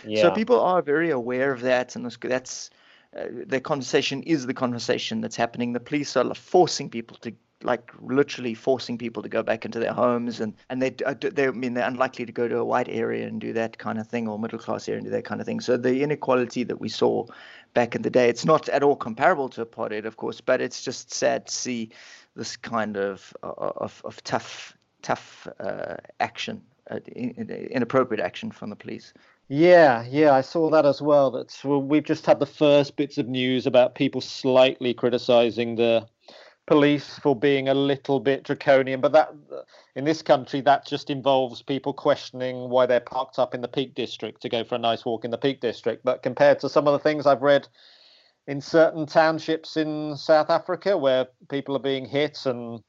Yeah. 0.06 0.22
so 0.22 0.30
people 0.30 0.60
are 0.60 0.82
very 0.82 1.10
aware 1.10 1.52
of 1.52 1.62
that. 1.62 1.96
And 1.96 2.10
that's 2.22 2.70
uh, 3.16 3.24
the 3.46 3.60
conversation 3.60 4.22
is 4.22 4.46
the 4.46 4.54
conversation 4.54 5.20
that's 5.20 5.36
happening 5.36 5.72
the 5.72 5.80
police 5.80 6.16
are 6.16 6.34
forcing 6.34 6.88
people 6.88 7.16
to 7.18 7.32
like 7.62 7.90
literally 8.00 8.54
forcing 8.54 8.98
people 8.98 9.22
to 9.22 9.28
go 9.28 9.42
back 9.42 9.64
into 9.64 9.78
their 9.78 9.92
homes, 9.92 10.40
and 10.40 10.54
and 10.68 10.82
they 10.82 10.94
uh, 11.04 11.14
they 11.18 11.48
I 11.48 11.50
mean 11.50 11.74
they're 11.74 11.88
unlikely 11.88 12.26
to 12.26 12.32
go 12.32 12.48
to 12.48 12.58
a 12.58 12.64
white 12.64 12.88
area 12.88 13.26
and 13.26 13.40
do 13.40 13.52
that 13.54 13.78
kind 13.78 13.98
of 13.98 14.06
thing, 14.06 14.28
or 14.28 14.38
middle 14.38 14.58
class 14.58 14.88
area 14.88 14.98
and 14.98 15.06
do 15.06 15.10
that 15.10 15.24
kind 15.24 15.40
of 15.40 15.46
thing. 15.46 15.60
So 15.60 15.76
the 15.76 16.02
inequality 16.02 16.64
that 16.64 16.80
we 16.80 16.88
saw 16.88 17.26
back 17.74 17.94
in 17.94 18.02
the 18.02 18.10
day, 18.10 18.28
it's 18.28 18.44
not 18.44 18.68
at 18.68 18.82
all 18.82 18.96
comparable 18.96 19.48
to 19.50 19.64
apartheid, 19.64 20.04
of 20.04 20.16
course, 20.16 20.40
but 20.40 20.60
it's 20.60 20.82
just 20.82 21.12
sad 21.12 21.46
to 21.46 21.52
see 21.54 21.90
this 22.34 22.56
kind 22.56 22.96
of 22.96 23.34
of, 23.42 24.02
of 24.04 24.22
tough 24.24 24.76
tough 25.02 25.48
uh, 25.60 25.96
action, 26.20 26.62
uh, 26.90 26.98
inappropriate 27.06 28.20
action 28.20 28.50
from 28.50 28.70
the 28.70 28.76
police. 28.76 29.14
Yeah, 29.48 30.04
yeah, 30.08 30.32
I 30.32 30.40
saw 30.40 30.70
that 30.70 30.84
as 30.86 31.00
well. 31.00 31.30
That 31.30 31.54
we've 31.64 32.02
just 32.02 32.26
had 32.26 32.40
the 32.40 32.46
first 32.46 32.96
bits 32.96 33.16
of 33.16 33.28
news 33.28 33.66
about 33.66 33.94
people 33.94 34.20
slightly 34.20 34.92
criticising 34.92 35.76
the 35.76 36.08
police 36.66 37.16
for 37.20 37.36
being 37.36 37.68
a 37.68 37.74
little 37.74 38.18
bit 38.18 38.42
draconian, 38.42 39.00
but 39.00 39.12
that 39.12 39.32
in 39.94 40.04
this 40.04 40.20
country 40.20 40.60
that 40.62 40.84
just 40.84 41.10
involves 41.10 41.62
people 41.62 41.92
questioning 41.92 42.70
why 42.70 42.86
they're 42.86 42.98
parked 42.98 43.38
up 43.38 43.54
in 43.54 43.60
the 43.60 43.68
Peak 43.68 43.94
District 43.94 44.42
to 44.42 44.48
go 44.48 44.64
for 44.64 44.74
a 44.74 44.78
nice 44.78 45.04
walk 45.04 45.24
in 45.24 45.30
the 45.30 45.38
Peak 45.38 45.60
District. 45.60 46.04
But 46.04 46.24
compared 46.24 46.58
to 46.60 46.68
some 46.68 46.88
of 46.88 46.92
the 46.92 46.98
things 46.98 47.24
I've 47.24 47.42
read 47.42 47.68
in 48.48 48.60
certain 48.60 49.06
townships 49.06 49.76
in 49.76 50.16
South 50.16 50.50
Africa 50.50 50.98
where 50.98 51.28
people 51.48 51.76
are 51.76 51.80
being 51.80 52.04
hit 52.04 52.46
and 52.46 52.82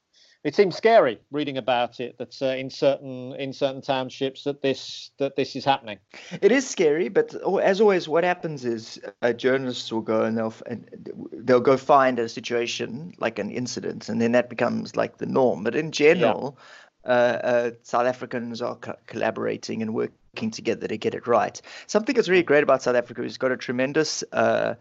it 0.44 0.54
seems 0.54 0.76
scary 0.76 1.20
reading 1.30 1.58
about 1.58 2.00
it 2.00 2.16
that 2.18 2.40
uh, 2.40 2.46
in 2.46 2.70
certain 2.70 3.34
in 3.34 3.52
certain 3.52 3.82
townships 3.82 4.44
that 4.44 4.62
this 4.62 5.10
that 5.18 5.36
this 5.36 5.56
is 5.56 5.64
happening. 5.64 5.98
It 6.40 6.52
is 6.52 6.68
scary, 6.68 7.08
but 7.08 7.34
as 7.60 7.80
always, 7.80 8.08
what 8.08 8.24
happens 8.24 8.64
is 8.64 9.00
uh, 9.22 9.32
journalists 9.32 9.92
will 9.92 10.00
go 10.00 10.22
and 10.22 10.38
they'll 10.38 10.54
and 10.66 10.88
they'll 11.32 11.60
go 11.60 11.76
find 11.76 12.18
a 12.18 12.28
situation 12.28 13.12
like 13.18 13.38
an 13.38 13.50
incident, 13.50 14.08
and 14.08 14.20
then 14.20 14.32
that 14.32 14.48
becomes 14.48 14.96
like 14.96 15.18
the 15.18 15.26
norm. 15.26 15.64
But 15.64 15.74
in 15.74 15.90
general, 15.90 16.58
yeah. 17.04 17.10
uh, 17.12 17.14
uh 17.14 17.70
South 17.82 18.06
Africans 18.06 18.62
are 18.62 18.76
co- 18.76 18.96
collaborating 19.06 19.82
and 19.82 19.92
working 19.92 20.50
together 20.52 20.86
to 20.86 20.96
get 20.96 21.14
it 21.14 21.26
right. 21.26 21.60
Something 21.88 22.14
that's 22.14 22.28
really 22.28 22.44
great 22.44 22.62
about 22.62 22.82
South 22.82 22.96
Africa 22.96 23.24
is 23.24 23.38
got 23.38 23.50
a 23.50 23.56
tremendous 23.56 24.22
uh, 24.32 24.74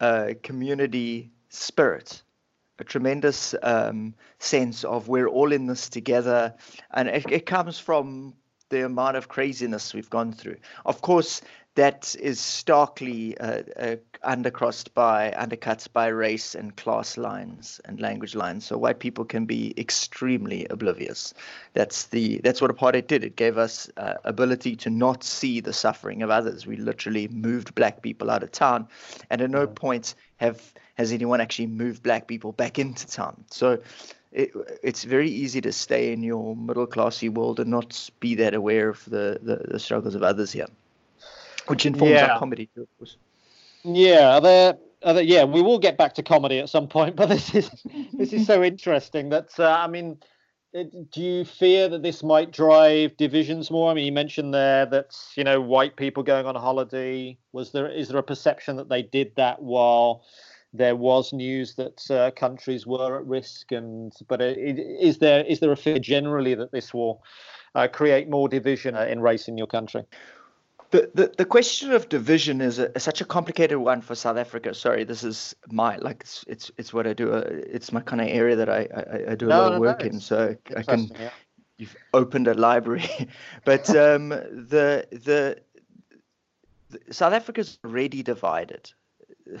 uh, 0.00 0.30
community 0.42 1.30
spirit 1.50 2.22
a 2.78 2.84
tremendous 2.84 3.54
um, 3.62 4.14
sense 4.38 4.84
of 4.84 5.08
we're 5.08 5.28
all 5.28 5.52
in 5.52 5.66
this 5.66 5.88
together, 5.88 6.54
and 6.92 7.08
it, 7.08 7.30
it 7.30 7.46
comes 7.46 7.78
from 7.78 8.34
the 8.70 8.84
amount 8.84 9.16
of 9.16 9.28
craziness 9.28 9.94
we've 9.94 10.10
gone 10.10 10.32
through. 10.32 10.56
Of 10.84 11.00
course, 11.00 11.40
that 11.78 12.16
is 12.18 12.40
starkly 12.40 13.38
uh, 13.38 13.62
uh, 13.76 13.96
undercrossed 14.24 14.92
by 14.94 15.32
undercut 15.34 15.86
by 15.92 16.08
race 16.08 16.56
and 16.56 16.76
class 16.76 17.16
lines 17.16 17.80
and 17.84 18.00
language 18.00 18.34
lines. 18.34 18.64
So 18.64 18.76
white 18.76 18.98
people 18.98 19.24
can 19.24 19.46
be 19.46 19.74
extremely 19.78 20.66
oblivious. 20.70 21.34
That's 21.74 22.06
the 22.06 22.40
that's 22.42 22.60
what 22.60 22.72
apartheid 22.72 23.06
did. 23.06 23.22
It 23.22 23.36
gave 23.36 23.58
us 23.58 23.88
uh, 23.96 24.14
ability 24.24 24.74
to 24.76 24.90
not 24.90 25.22
see 25.22 25.60
the 25.60 25.72
suffering 25.72 26.22
of 26.22 26.30
others. 26.30 26.66
We 26.66 26.76
literally 26.76 27.28
moved 27.28 27.76
black 27.76 28.02
people 28.02 28.28
out 28.28 28.42
of 28.42 28.50
town, 28.50 28.88
and 29.30 29.40
at 29.40 29.48
no 29.50 29.66
mm. 29.66 29.74
point 29.74 30.16
have 30.38 30.72
has 30.94 31.12
anyone 31.12 31.40
actually 31.40 31.66
moved 31.66 32.02
black 32.02 32.26
people 32.26 32.52
back 32.52 32.78
into 32.78 33.06
town. 33.06 33.44
So 33.50 33.78
it, 34.32 34.52
it's 34.82 35.04
very 35.04 35.30
easy 35.30 35.60
to 35.60 35.72
stay 35.72 36.12
in 36.12 36.22
your 36.22 36.56
middle 36.56 36.86
classy 36.86 37.28
world 37.28 37.60
and 37.60 37.70
not 37.70 38.10
be 38.20 38.34
that 38.36 38.54
aware 38.54 38.88
of 38.88 39.04
the, 39.04 39.38
the, 39.42 39.56
the 39.68 39.78
struggles 39.78 40.14
of 40.14 40.22
others 40.22 40.52
here, 40.52 40.66
which 41.68 41.86
informs 41.86 42.12
yeah. 42.12 42.26
our 42.26 42.38
comedy 42.38 42.68
too, 42.74 42.82
of 42.82 42.98
course. 42.98 43.16
Yeah, 43.84 44.36
are 44.36 44.40
there, 44.40 44.78
are 45.04 45.14
there, 45.14 45.22
yeah, 45.22 45.44
we 45.44 45.62
will 45.62 45.78
get 45.78 45.96
back 45.96 46.14
to 46.14 46.22
comedy 46.22 46.58
at 46.58 46.68
some 46.68 46.88
point, 46.88 47.16
but 47.16 47.28
this 47.28 47.54
is 47.54 47.70
this 48.12 48.32
is 48.32 48.46
so 48.46 48.62
interesting 48.62 49.28
that 49.30 49.58
uh, 49.58 49.70
I 49.70 49.86
mean, 49.86 50.18
do 50.74 51.22
you 51.22 51.44
fear 51.44 51.88
that 51.88 52.02
this 52.02 52.22
might 52.22 52.52
drive 52.52 53.16
divisions 53.16 53.70
more? 53.70 53.90
I 53.90 53.94
mean, 53.94 54.06
you 54.06 54.12
mentioned 54.12 54.52
there 54.52 54.86
that 54.86 55.16
you 55.34 55.44
know 55.44 55.60
white 55.60 55.96
people 55.96 56.22
going 56.22 56.46
on 56.46 56.54
holiday. 56.54 57.38
Was 57.52 57.72
there 57.72 57.88
is 57.88 58.08
there 58.08 58.18
a 58.18 58.22
perception 58.22 58.76
that 58.76 58.88
they 58.88 59.02
did 59.02 59.34
that 59.36 59.62
while 59.62 60.24
there 60.74 60.96
was 60.96 61.32
news 61.32 61.74
that 61.76 62.10
uh, 62.10 62.30
countries 62.32 62.86
were 62.86 63.18
at 63.18 63.26
risk, 63.26 63.72
and 63.72 64.12
but 64.28 64.40
uh, 64.40 64.54
is 64.56 65.18
there 65.18 65.44
is 65.44 65.60
there 65.60 65.72
a 65.72 65.76
fear 65.76 65.98
generally 65.98 66.54
that 66.54 66.72
this 66.72 66.92
will 66.92 67.22
uh, 67.74 67.88
create 67.88 68.28
more 68.28 68.48
division 68.48 68.94
uh, 68.94 69.04
in 69.04 69.20
race 69.20 69.48
in 69.48 69.56
your 69.56 69.66
country? 69.66 70.04
The, 70.90 71.10
the, 71.14 71.34
the 71.36 71.44
question 71.44 71.92
of 71.92 72.08
division 72.08 72.60
is, 72.60 72.78
a, 72.78 72.98
such 72.98 73.20
a 73.20 73.24
complicated 73.24 73.76
one 73.76 74.00
for 74.00 74.14
South 74.14 74.38
Africa. 74.38 74.74
Sorry, 74.74 75.04
this 75.04 75.22
is 75.22 75.54
my 75.70 75.96
like 75.98 76.22
it's 76.22 76.44
it's, 76.48 76.70
it's 76.78 76.92
what 76.94 77.06
I 77.06 77.12
do. 77.12 77.32
Uh, 77.32 77.44
it's 77.46 77.92
my 77.92 78.00
kind 78.00 78.22
of 78.22 78.28
area 78.28 78.56
that 78.56 78.70
I 78.70 78.88
I, 78.94 79.32
I 79.32 79.34
do 79.34 79.46
a 79.46 79.48
no, 79.50 79.58
lot 79.58 79.72
of 79.74 79.80
work 79.80 80.00
no, 80.00 80.06
in, 80.06 80.20
so 80.20 80.56
I 80.76 80.82
can. 80.82 81.10
Yeah. 81.18 81.30
You've 81.76 81.94
opened 82.12 82.48
a 82.48 82.54
library, 82.54 83.08
but 83.64 83.88
um, 83.90 84.30
the, 84.30 85.06
the 85.12 85.58
the 86.90 87.12
South 87.12 87.32
Africa's 87.32 87.78
already 87.84 88.22
divided 88.22 88.90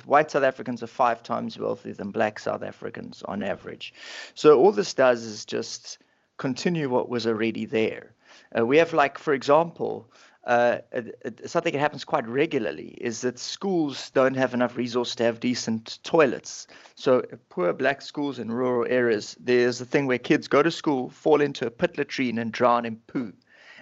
white 0.04 0.30
South 0.30 0.42
Africans 0.42 0.82
are 0.82 0.88
five 0.88 1.22
times 1.22 1.58
wealthier 1.58 1.94
than 1.94 2.10
black 2.10 2.38
South 2.38 2.62
Africans 2.62 3.22
on 3.22 3.42
average. 3.42 3.94
So 4.34 4.58
all 4.58 4.72
this 4.72 4.94
does 4.94 5.22
is 5.22 5.44
just 5.44 5.98
continue 6.36 6.88
what 6.88 7.08
was 7.08 7.26
already 7.26 7.64
there. 7.64 8.14
Uh, 8.56 8.64
we 8.64 8.78
have, 8.78 8.92
like, 8.92 9.18
for 9.18 9.32
example, 9.34 10.10
uh, 10.44 10.78
something 11.44 11.72
that 11.72 11.78
happens 11.78 12.04
quite 12.04 12.26
regularly 12.26 12.96
is 13.00 13.20
that 13.20 13.38
schools 13.38 14.10
don't 14.10 14.36
have 14.36 14.54
enough 14.54 14.76
resource 14.76 15.14
to 15.16 15.24
have 15.24 15.40
decent 15.40 15.98
toilets. 16.04 16.66
So 16.94 17.22
poor 17.50 17.72
black 17.72 18.00
schools 18.00 18.38
in 18.38 18.50
rural 18.50 18.86
areas, 18.90 19.36
there's 19.38 19.80
a 19.80 19.84
thing 19.84 20.06
where 20.06 20.18
kids 20.18 20.48
go 20.48 20.62
to 20.62 20.70
school, 20.70 21.10
fall 21.10 21.40
into 21.40 21.66
a 21.66 21.70
pit 21.70 21.98
latrine, 21.98 22.38
and 22.38 22.50
drown 22.50 22.86
in 22.86 22.96
poo, 22.96 23.32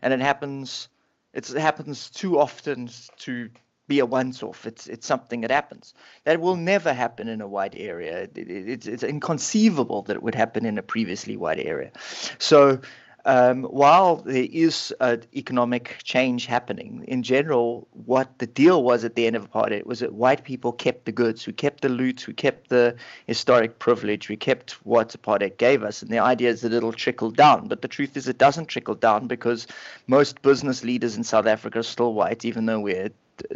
and 0.03 0.13
it 0.13 0.21
happens. 0.21 0.89
it 1.35 1.47
happens 1.49 2.11
too 2.11 2.39
often 2.39 2.91
to 3.19 3.51
be 3.89 4.01
a 4.01 4.07
once-off. 4.07 4.67
It's 4.67 4.89
it's 4.89 5.07
something 5.07 5.43
that 5.43 5.53
happens. 5.53 5.95
That 6.25 6.41
will 6.41 6.57
never 6.57 6.93
happen 6.93 7.29
in 7.29 7.41
a 7.41 7.47
white 7.47 7.75
area. 7.77 8.23
It, 8.23 8.39
it, 8.39 8.69
it's 8.69 8.87
it's 8.87 9.05
inconceivable 9.05 10.03
that 10.03 10.17
it 10.17 10.23
would 10.23 10.35
happen 10.35 10.67
in 10.67 10.79
a 10.79 10.83
previously 10.83 11.37
white 11.37 11.61
area. 11.61 11.93
So. 12.39 12.81
Um, 13.27 13.65
while 13.65 14.17
there 14.19 14.47
is 14.53 14.95
uh, 15.01 15.17
economic 15.35 15.99
change 16.05 16.47
happening, 16.47 17.05
in 17.09 17.25
general, 17.25 17.89
what 17.91 18.39
the 18.39 18.47
deal 18.47 18.85
was 18.85 19.03
at 19.03 19.17
the 19.17 19.27
end 19.27 19.35
of 19.35 19.51
apartheid 19.51 19.85
was 19.85 19.99
that 19.99 20.15
white 20.15 20.45
people 20.45 20.71
kept 20.71 21.07
the 21.07 21.13
goods, 21.13 21.45
we 21.45 21.53
kept 21.53 21.83
the 21.83 21.89
loot, 21.89 22.29
we 22.29 22.35
kept 22.35 22.69
the 22.69 22.95
historic 23.27 23.81
privilege, 23.81 24.29
we 24.29 24.37
kept 24.37 24.75
what 24.87 25.09
apartheid 25.21 25.57
gave 25.57 25.83
us. 25.83 26.03
And 26.03 26.11
the 26.13 26.21
idea 26.21 26.51
is 26.51 26.61
that 26.61 26.73
it'll 26.73 26.93
trickle 26.93 27.33
down. 27.33 27.67
But 27.67 27.83
the 27.83 27.89
truth 27.89 28.17
is, 28.17 28.29
it 28.29 28.39
doesn't 28.39 28.67
trickle 28.67 28.95
down 28.95 29.27
because 29.27 29.67
most 30.07 30.41
business 30.43 30.85
leaders 30.85 31.17
in 31.17 31.25
South 31.25 31.47
Africa 31.47 31.81
are 31.81 31.83
still 31.83 32.15
white, 32.15 32.45
even 32.45 32.67
though 32.67 32.79
we're 32.79 33.11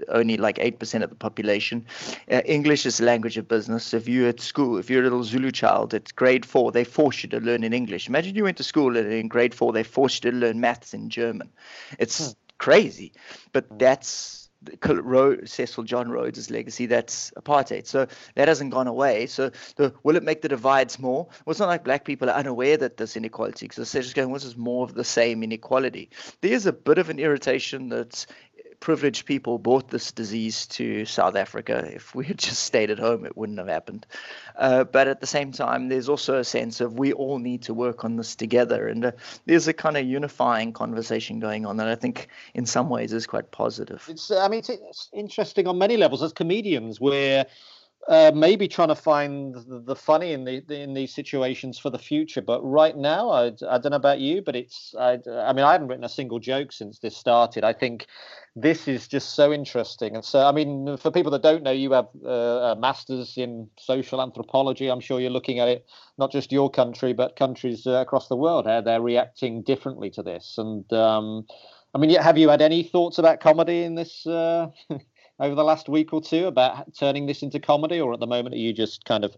only 0.08 0.36
like 0.36 0.58
8% 0.58 1.02
of 1.02 1.10
the 1.10 1.16
population. 1.16 1.86
Uh, 2.30 2.42
English 2.44 2.86
is 2.86 2.98
the 2.98 3.04
language 3.04 3.36
of 3.36 3.48
business. 3.48 3.94
If 3.94 4.08
you're 4.08 4.28
at 4.28 4.40
school, 4.40 4.78
if 4.78 4.90
you're 4.90 5.00
a 5.00 5.04
little 5.04 5.24
Zulu 5.24 5.50
child 5.50 5.94
at 5.94 6.14
grade 6.16 6.46
four, 6.46 6.72
they 6.72 6.84
force 6.84 7.22
you 7.22 7.28
to 7.30 7.40
learn 7.40 7.64
in 7.64 7.72
English. 7.72 8.08
Imagine 8.08 8.34
you 8.34 8.44
went 8.44 8.56
to 8.58 8.64
school 8.64 8.96
and 8.96 9.12
in 9.12 9.28
grade 9.28 9.54
four, 9.54 9.72
they 9.72 9.82
forced 9.82 10.24
you 10.24 10.30
to 10.30 10.36
learn 10.36 10.60
maths 10.60 10.94
in 10.94 11.08
German. 11.08 11.50
It's 11.98 12.18
hmm. 12.18 12.32
crazy, 12.58 13.12
but 13.52 13.78
that's 13.78 14.40
Cecil 15.44 15.84
John 15.84 16.10
Rhodes' 16.10 16.50
legacy, 16.50 16.86
that's 16.86 17.30
apartheid. 17.36 17.86
So 17.86 18.06
that 18.34 18.48
hasn't 18.48 18.72
gone 18.72 18.86
away. 18.86 19.26
So 19.26 19.50
the, 19.76 19.94
will 20.02 20.16
it 20.16 20.22
make 20.22 20.42
the 20.42 20.48
divides 20.48 20.98
more? 20.98 21.26
Well, 21.44 21.52
it's 21.52 21.60
not 21.60 21.68
like 21.68 21.84
black 21.84 22.04
people 22.04 22.28
are 22.28 22.36
unaware 22.36 22.76
that 22.76 22.96
there's 22.96 23.16
inequality 23.16 23.68
because 23.68 23.90
they're 23.90 24.02
just 24.02 24.14
going, 24.14 24.32
this 24.32 24.44
is 24.44 24.56
more 24.56 24.84
of 24.84 24.94
the 24.94 25.04
same 25.04 25.42
inequality. 25.42 26.10
There's 26.42 26.66
a 26.66 26.72
bit 26.72 26.98
of 26.98 27.08
an 27.08 27.18
irritation 27.18 27.88
that 27.88 28.26
privileged 28.80 29.26
people 29.26 29.58
brought 29.58 29.88
this 29.88 30.10
disease 30.10 30.66
to 30.66 31.04
South 31.04 31.36
Africa. 31.36 31.90
If 31.94 32.14
we 32.14 32.24
had 32.24 32.38
just 32.38 32.62
stayed 32.62 32.90
at 32.90 32.98
home, 32.98 33.24
it 33.24 33.36
wouldn't 33.36 33.58
have 33.58 33.68
happened. 33.68 34.06
Uh, 34.56 34.84
but 34.84 35.06
at 35.06 35.20
the 35.20 35.26
same 35.26 35.52
time, 35.52 35.88
there's 35.88 36.08
also 36.08 36.38
a 36.38 36.44
sense 36.44 36.80
of 36.80 36.98
we 36.98 37.12
all 37.12 37.38
need 37.38 37.62
to 37.62 37.74
work 37.74 38.04
on 38.04 38.16
this 38.16 38.34
together. 38.34 38.88
And 38.88 39.04
uh, 39.04 39.12
there's 39.46 39.68
a 39.68 39.72
kind 39.72 39.96
of 39.96 40.06
unifying 40.06 40.72
conversation 40.72 41.40
going 41.40 41.66
on 41.66 41.76
that 41.76 41.88
I 41.88 41.94
think 41.94 42.28
in 42.54 42.66
some 42.66 42.88
ways 42.88 43.12
is 43.12 43.26
quite 43.26 43.50
positive. 43.50 44.04
It's, 44.08 44.30
I 44.30 44.48
mean, 44.48 44.60
it's, 44.60 44.70
it's 44.70 45.10
interesting 45.12 45.66
on 45.66 45.78
many 45.78 45.96
levels. 45.96 46.22
As 46.22 46.32
comedians, 46.32 47.00
we're 47.00 47.44
uh, 48.10 48.32
maybe 48.34 48.66
trying 48.66 48.88
to 48.88 48.94
find 48.96 49.54
the, 49.54 49.80
the 49.86 49.94
funny 49.94 50.32
in 50.32 50.44
the 50.44 50.64
in 50.68 50.94
these 50.94 51.14
situations 51.14 51.78
for 51.78 51.90
the 51.90 51.98
future. 51.98 52.42
But 52.42 52.60
right 52.62 52.96
now, 52.96 53.30
I, 53.30 53.52
I 53.68 53.78
don't 53.78 53.90
know 53.90 53.96
about 53.96 54.18
you, 54.18 54.42
but 54.42 54.56
it's 54.56 54.92
I, 54.98 55.18
I 55.30 55.52
mean 55.52 55.64
I 55.64 55.70
haven't 55.70 55.86
written 55.86 56.02
a 56.02 56.08
single 56.08 56.40
joke 56.40 56.72
since 56.72 56.98
this 56.98 57.16
started. 57.16 57.62
I 57.62 57.72
think 57.72 58.08
this 58.56 58.88
is 58.88 59.06
just 59.06 59.36
so 59.36 59.52
interesting. 59.52 60.16
And 60.16 60.24
so, 60.24 60.44
I 60.44 60.50
mean, 60.50 60.96
for 60.96 61.12
people 61.12 61.30
that 61.30 61.42
don't 61.42 61.62
know, 61.62 61.70
you 61.70 61.92
have 61.92 62.08
uh, 62.26 62.74
a 62.74 62.76
master's 62.76 63.36
in 63.36 63.68
social 63.78 64.20
anthropology. 64.20 64.88
I'm 64.88 64.98
sure 64.98 65.20
you're 65.20 65.30
looking 65.30 65.60
at 65.60 65.68
it, 65.68 65.86
not 66.18 66.32
just 66.32 66.50
your 66.50 66.68
country, 66.68 67.12
but 67.12 67.36
countries 67.36 67.86
uh, 67.86 67.92
across 67.92 68.26
the 68.26 68.34
world, 68.34 68.66
how 68.66 68.80
they're 68.80 69.00
reacting 69.00 69.62
differently 69.62 70.10
to 70.10 70.22
this. 70.24 70.56
And 70.58 70.92
um, 70.92 71.46
I 71.94 71.98
mean, 71.98 72.10
have 72.20 72.38
you 72.38 72.48
had 72.48 72.60
any 72.60 72.82
thoughts 72.82 73.18
about 73.18 73.40
comedy 73.40 73.84
in 73.84 73.94
this 73.94 74.26
uh, 74.26 74.68
over 75.40 75.54
the 75.54 75.64
last 75.64 75.88
week 75.88 76.12
or 76.12 76.20
two 76.20 76.46
about 76.46 76.94
turning 76.94 77.26
this 77.26 77.42
into 77.42 77.58
comedy, 77.58 78.00
or 78.00 78.12
at 78.12 78.20
the 78.20 78.26
moment 78.26 78.54
are 78.54 78.58
you 78.58 78.72
just 78.72 79.04
kind 79.04 79.24
of 79.24 79.36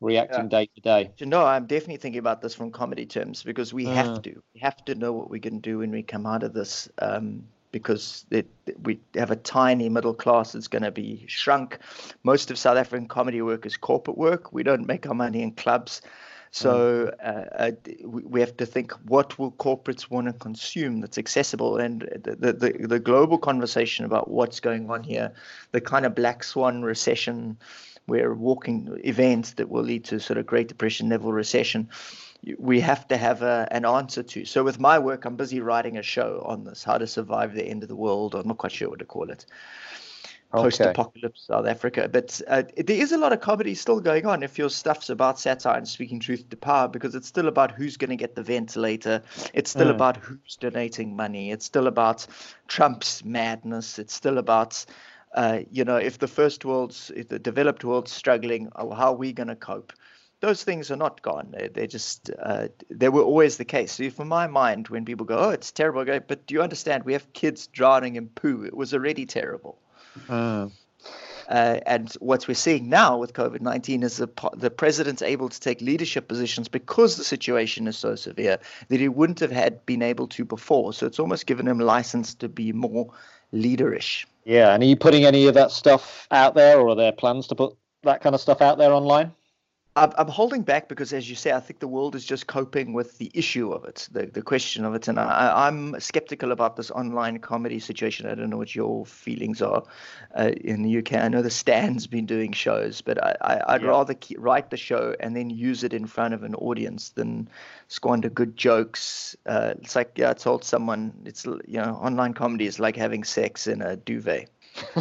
reacting 0.00 0.44
yeah. 0.44 0.48
day 0.48 0.70
to 0.74 0.80
day. 0.80 1.10
You 1.18 1.26
know, 1.26 1.44
I'm 1.44 1.66
definitely 1.66 1.96
thinking 1.98 2.18
about 2.18 2.42
this 2.42 2.54
from 2.54 2.70
comedy 2.70 3.06
terms 3.06 3.42
because 3.42 3.72
we 3.72 3.86
mm. 3.86 3.94
have 3.94 4.22
to. 4.22 4.42
We 4.54 4.60
have 4.60 4.84
to 4.86 4.94
know 4.94 5.12
what 5.12 5.30
we 5.30 5.40
can 5.40 5.60
do 5.60 5.78
when 5.78 5.90
we 5.90 6.02
come 6.02 6.26
out 6.26 6.42
of 6.42 6.52
this. 6.52 6.88
Um, 6.98 7.44
because 7.72 8.24
it, 8.30 8.46
we 8.84 8.98
have 9.16 9.30
a 9.30 9.36
tiny 9.36 9.90
middle 9.90 10.14
class 10.14 10.52
that's 10.52 10.68
going 10.68 10.82
to 10.82 10.90
be 10.90 11.26
shrunk. 11.28 11.78
Most 12.22 12.50
of 12.50 12.58
South 12.58 12.78
African 12.78 13.06
comedy 13.06 13.42
work 13.42 13.66
is 13.66 13.76
corporate 13.76 14.16
work. 14.16 14.50
We 14.50 14.62
don't 14.62 14.86
make 14.86 15.06
our 15.06 15.14
money 15.14 15.42
in 15.42 15.52
clubs. 15.52 16.00
So 16.50 17.12
mm. 17.22 17.26
uh, 17.26 17.64
uh, 17.64 18.18
we 18.28 18.40
have 18.40 18.56
to 18.56 18.66
think 18.66 18.92
what 19.04 19.38
will 19.38 19.52
corporates 19.52 20.10
want 20.10 20.26
to 20.26 20.32
consume 20.32 21.00
that's 21.00 21.18
accessible, 21.18 21.76
and 21.76 22.02
the, 22.22 22.52
the 22.52 22.86
the 22.86 22.98
global 22.98 23.38
conversation 23.38 24.04
about 24.04 24.30
what's 24.30 24.60
going 24.60 24.90
on 24.90 25.02
here, 25.02 25.32
the 25.72 25.80
kind 25.80 26.06
of 26.06 26.14
black 26.14 26.44
swan 26.44 26.82
recession, 26.82 27.58
where 28.06 28.34
walking 28.34 29.00
events 29.04 29.54
that 29.54 29.68
will 29.68 29.82
lead 29.82 30.04
to 30.04 30.20
sort 30.20 30.38
of 30.38 30.46
Great 30.46 30.68
Depression 30.68 31.08
level 31.08 31.32
recession 31.32 31.88
we 32.58 32.80
have 32.80 33.08
to 33.08 33.16
have 33.16 33.42
a, 33.42 33.66
an 33.70 33.84
answer 33.84 34.22
to. 34.22 34.44
So 34.44 34.62
with 34.62 34.78
my 34.78 34.98
work, 34.98 35.24
I'm 35.24 35.36
busy 35.36 35.60
writing 35.60 35.96
a 35.96 36.02
show 36.02 36.42
on 36.46 36.64
this, 36.64 36.84
how 36.84 36.98
to 36.98 37.06
survive 37.06 37.54
the 37.54 37.64
end 37.64 37.82
of 37.82 37.88
the 37.88 37.96
world. 37.96 38.34
I'm 38.34 38.46
not 38.46 38.58
quite 38.58 38.72
sure 38.72 38.88
what 38.88 39.00
to 39.00 39.04
call 39.04 39.30
it. 39.30 39.46
Post-apocalypse 40.52 41.42
South 41.46 41.66
Africa, 41.66 42.08
but 42.10 42.40
uh, 42.46 42.62
there 42.76 42.96
is 42.96 43.12
a 43.12 43.18
lot 43.18 43.32
of 43.32 43.40
comedy 43.40 43.74
still 43.74 44.00
going 44.00 44.26
on. 44.26 44.42
If 44.42 44.58
your 44.58 44.70
stuff's 44.70 45.10
about 45.10 45.38
satire 45.38 45.76
and 45.76 45.86
speaking 45.86 46.20
truth 46.20 46.48
to 46.48 46.56
power, 46.56 46.88
because 46.88 47.14
it's 47.14 47.28
still 47.28 47.48
about 47.48 47.72
who's 47.72 47.96
going 47.96 48.10
to 48.10 48.16
get 48.16 48.34
the 48.34 48.42
ventilator. 48.42 49.22
It's 49.52 49.70
still 49.70 49.88
mm. 49.88 49.94
about 49.94 50.16
who's 50.18 50.56
donating 50.56 51.16
money. 51.16 51.50
It's 51.50 51.64
still 51.64 51.88
about 51.88 52.26
Trump's 52.68 53.24
madness. 53.24 53.98
It's 53.98 54.14
still 54.14 54.38
about 54.38 54.84
uh, 55.34 55.60
you 55.70 55.84
know, 55.84 55.96
if 55.96 56.18
the 56.18 56.28
first 56.28 56.64
world's, 56.64 57.10
if 57.14 57.28
the 57.28 57.38
developed 57.38 57.84
world's 57.84 58.12
struggling, 58.12 58.70
how 58.74 59.12
are 59.12 59.14
we 59.14 59.32
going 59.32 59.48
to 59.48 59.56
cope? 59.56 59.92
those 60.40 60.62
things 60.62 60.90
are 60.90 60.96
not 60.96 61.22
gone. 61.22 61.48
They're, 61.50 61.68
they're 61.68 61.86
just, 61.86 62.30
uh, 62.38 62.68
they 62.90 63.08
were 63.08 63.22
always 63.22 63.56
the 63.56 63.64
case. 63.64 63.92
So, 63.92 64.10
for 64.10 64.24
my 64.24 64.46
mind, 64.46 64.88
when 64.88 65.04
people 65.04 65.24
go, 65.24 65.38
oh, 65.38 65.50
it's 65.50 65.72
terrible, 65.72 66.04
go, 66.04 66.20
but 66.20 66.46
do 66.46 66.54
you 66.54 66.62
understand? 66.62 67.04
We 67.04 67.14
have 67.14 67.32
kids 67.32 67.66
drowning 67.68 68.16
in 68.16 68.28
poo. 68.28 68.62
It 68.62 68.76
was 68.76 68.92
already 68.92 69.26
terrible. 69.26 69.78
Uh. 70.28 70.68
Uh, 71.48 71.78
and 71.86 72.12
what 72.14 72.48
we're 72.48 72.54
seeing 72.54 72.88
now 72.88 73.16
with 73.16 73.32
COVID 73.32 73.60
19 73.60 74.02
is 74.02 74.16
the, 74.16 74.28
the 74.56 74.70
president's 74.70 75.22
able 75.22 75.48
to 75.48 75.60
take 75.60 75.80
leadership 75.80 76.26
positions 76.26 76.66
because 76.66 77.16
the 77.16 77.24
situation 77.24 77.86
is 77.86 77.96
so 77.96 78.16
severe 78.16 78.58
that 78.88 78.98
he 78.98 79.08
wouldn't 79.08 79.38
have 79.38 79.52
had 79.52 79.84
been 79.86 80.02
able 80.02 80.26
to 80.28 80.44
before. 80.44 80.92
So 80.92 81.06
it's 81.06 81.20
almost 81.20 81.46
given 81.46 81.68
him 81.68 81.78
license 81.78 82.34
to 82.34 82.48
be 82.48 82.72
more 82.72 83.12
leaderish. 83.54 84.24
Yeah. 84.44 84.74
And 84.74 84.82
are 84.82 84.86
you 84.86 84.96
putting 84.96 85.24
any 85.24 85.46
of 85.46 85.54
that 85.54 85.70
stuff 85.70 86.26
out 86.30 86.54
there, 86.54 86.78
or 86.80 86.88
are 86.88 86.96
there 86.96 87.12
plans 87.12 87.46
to 87.48 87.54
put 87.54 87.76
that 88.02 88.22
kind 88.22 88.34
of 88.34 88.40
stuff 88.40 88.60
out 88.60 88.78
there 88.78 88.92
online? 88.92 89.32
I'm 89.96 90.28
holding 90.28 90.62
back 90.62 90.88
because, 90.88 91.14
as 91.14 91.30
you 91.30 91.34
say, 91.34 91.52
I 91.52 91.60
think 91.60 91.80
the 91.80 91.88
world 91.88 92.14
is 92.14 92.26
just 92.26 92.46
coping 92.46 92.92
with 92.92 93.16
the 93.16 93.30
issue 93.32 93.72
of 93.72 93.84
it, 93.84 94.08
the, 94.12 94.26
the 94.26 94.42
question 94.42 94.84
of 94.84 94.94
it. 94.94 95.08
And 95.08 95.18
I, 95.18 95.68
am 95.68 95.98
skeptical 95.98 96.52
about 96.52 96.76
this 96.76 96.90
online 96.90 97.38
comedy 97.38 97.78
situation. 97.78 98.26
I 98.26 98.34
don't 98.34 98.50
know 98.50 98.58
what 98.58 98.74
your 98.74 99.06
feelings 99.06 99.62
are 99.62 99.82
uh, 100.38 100.50
in 100.60 100.82
the 100.82 100.98
UK. 100.98 101.14
I 101.14 101.28
know 101.28 101.40
the 101.40 101.48
Stand's 101.48 102.06
been 102.06 102.26
doing 102.26 102.52
shows, 102.52 103.00
but 103.00 103.16
I, 103.24 103.72
would 103.72 103.82
yeah. 103.82 103.88
rather 103.88 104.12
keep, 104.12 104.36
write 104.38 104.68
the 104.68 104.76
show 104.76 105.16
and 105.18 105.34
then 105.34 105.48
use 105.48 105.82
it 105.82 105.94
in 105.94 106.06
front 106.06 106.34
of 106.34 106.42
an 106.42 106.54
audience 106.56 107.08
than 107.10 107.48
squander 107.88 108.28
good 108.28 108.54
jokes. 108.54 109.34
Uh, 109.46 109.74
it's 109.80 109.96
like, 109.96 110.12
yeah, 110.16 110.30
I 110.30 110.34
told 110.34 110.62
someone, 110.62 111.14
it's, 111.24 111.46
you 111.46 111.80
know, 111.80 111.98
online 112.02 112.34
comedy 112.34 112.66
is 112.66 112.78
like 112.78 112.96
having 112.96 113.24
sex 113.24 113.66
in 113.66 113.80
a 113.80 113.96
duvet. 113.96 114.50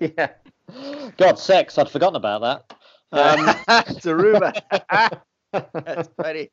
yeah. 0.00 0.28
God, 1.16 1.38
sex, 1.38 1.78
I'd 1.78 1.88
forgotten 1.88 2.16
about 2.16 2.42
that. 2.42 2.76
Um, 3.12 3.54
it's 3.68 4.06
a 4.06 4.16
rumor. 4.16 4.52
That's 5.52 6.08
funny. 6.16 6.50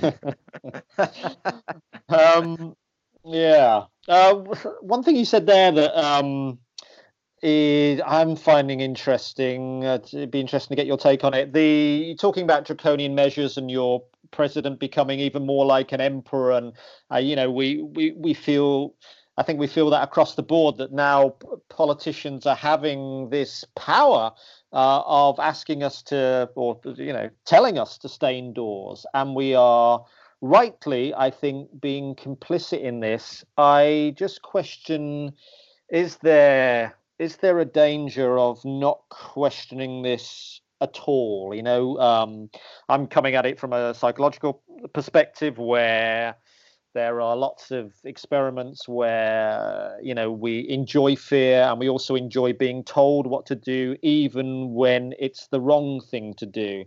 um, 2.08 2.74
yeah. 3.24 3.84
Uh, 4.08 4.34
one 4.80 5.02
thing 5.02 5.16
you 5.16 5.24
said 5.24 5.46
there 5.46 5.70
that 5.72 5.96
um, 5.98 6.58
is 7.42 8.00
I'm 8.04 8.36
finding 8.36 8.80
interesting. 8.80 9.84
Uh, 9.84 9.98
it'd 10.04 10.30
be 10.30 10.40
interesting 10.40 10.74
to 10.74 10.80
get 10.80 10.86
your 10.86 10.96
take 10.96 11.24
on 11.24 11.34
it. 11.34 11.52
The 11.52 12.16
talking 12.20 12.44
about 12.44 12.64
draconian 12.64 13.14
measures 13.14 13.56
and 13.56 13.70
your 13.70 14.02
president 14.30 14.80
becoming 14.80 15.20
even 15.20 15.46
more 15.46 15.64
like 15.64 15.92
an 15.92 16.00
emperor, 16.00 16.52
and 16.52 16.72
uh, 17.12 17.18
you 17.18 17.36
know, 17.36 17.50
we 17.50 17.82
we 17.82 18.12
we 18.12 18.34
feel. 18.34 18.94
I 19.36 19.42
think 19.42 19.58
we 19.58 19.68
feel 19.68 19.88
that 19.90 20.02
across 20.02 20.34
the 20.34 20.42
board 20.42 20.76
that 20.78 20.92
now 20.92 21.36
politicians 21.70 22.44
are 22.44 22.56
having 22.56 23.30
this 23.30 23.64
power 23.74 24.32
uh, 24.72 25.02
of 25.06 25.38
asking 25.38 25.82
us 25.82 26.02
to, 26.02 26.48
or 26.54 26.80
you 26.96 27.12
know, 27.12 27.30
telling 27.44 27.78
us 27.78 27.98
to 27.98 28.08
stay 28.08 28.38
indoors, 28.38 29.06
and 29.14 29.34
we 29.34 29.54
are 29.54 30.04
rightly, 30.40 31.14
I 31.14 31.30
think, 31.30 31.80
being 31.80 32.14
complicit 32.14 32.80
in 32.80 33.00
this. 33.00 33.44
I 33.56 34.14
just 34.16 34.42
question: 34.42 35.32
is 35.90 36.16
there 36.18 36.94
is 37.18 37.36
there 37.36 37.58
a 37.58 37.64
danger 37.64 38.38
of 38.38 38.64
not 38.64 39.00
questioning 39.10 40.02
this 40.02 40.60
at 40.80 40.98
all? 41.06 41.52
You 41.54 41.62
know, 41.62 41.98
um, 41.98 42.50
I'm 42.88 43.06
coming 43.06 43.34
at 43.34 43.46
it 43.46 43.60
from 43.60 43.72
a 43.72 43.92
psychological 43.94 44.62
perspective 44.94 45.58
where 45.58 46.36
there 46.94 47.20
are 47.20 47.36
lots 47.36 47.70
of 47.70 47.92
experiments 48.04 48.88
where 48.88 49.98
you 50.02 50.14
know 50.14 50.30
we 50.30 50.68
enjoy 50.68 51.16
fear 51.16 51.62
and 51.62 51.78
we 51.78 51.88
also 51.88 52.14
enjoy 52.14 52.52
being 52.52 52.82
told 52.84 53.26
what 53.26 53.46
to 53.46 53.54
do 53.54 53.96
even 54.02 54.74
when 54.74 55.14
it's 55.18 55.46
the 55.48 55.60
wrong 55.60 56.00
thing 56.00 56.34
to 56.34 56.46
do. 56.46 56.84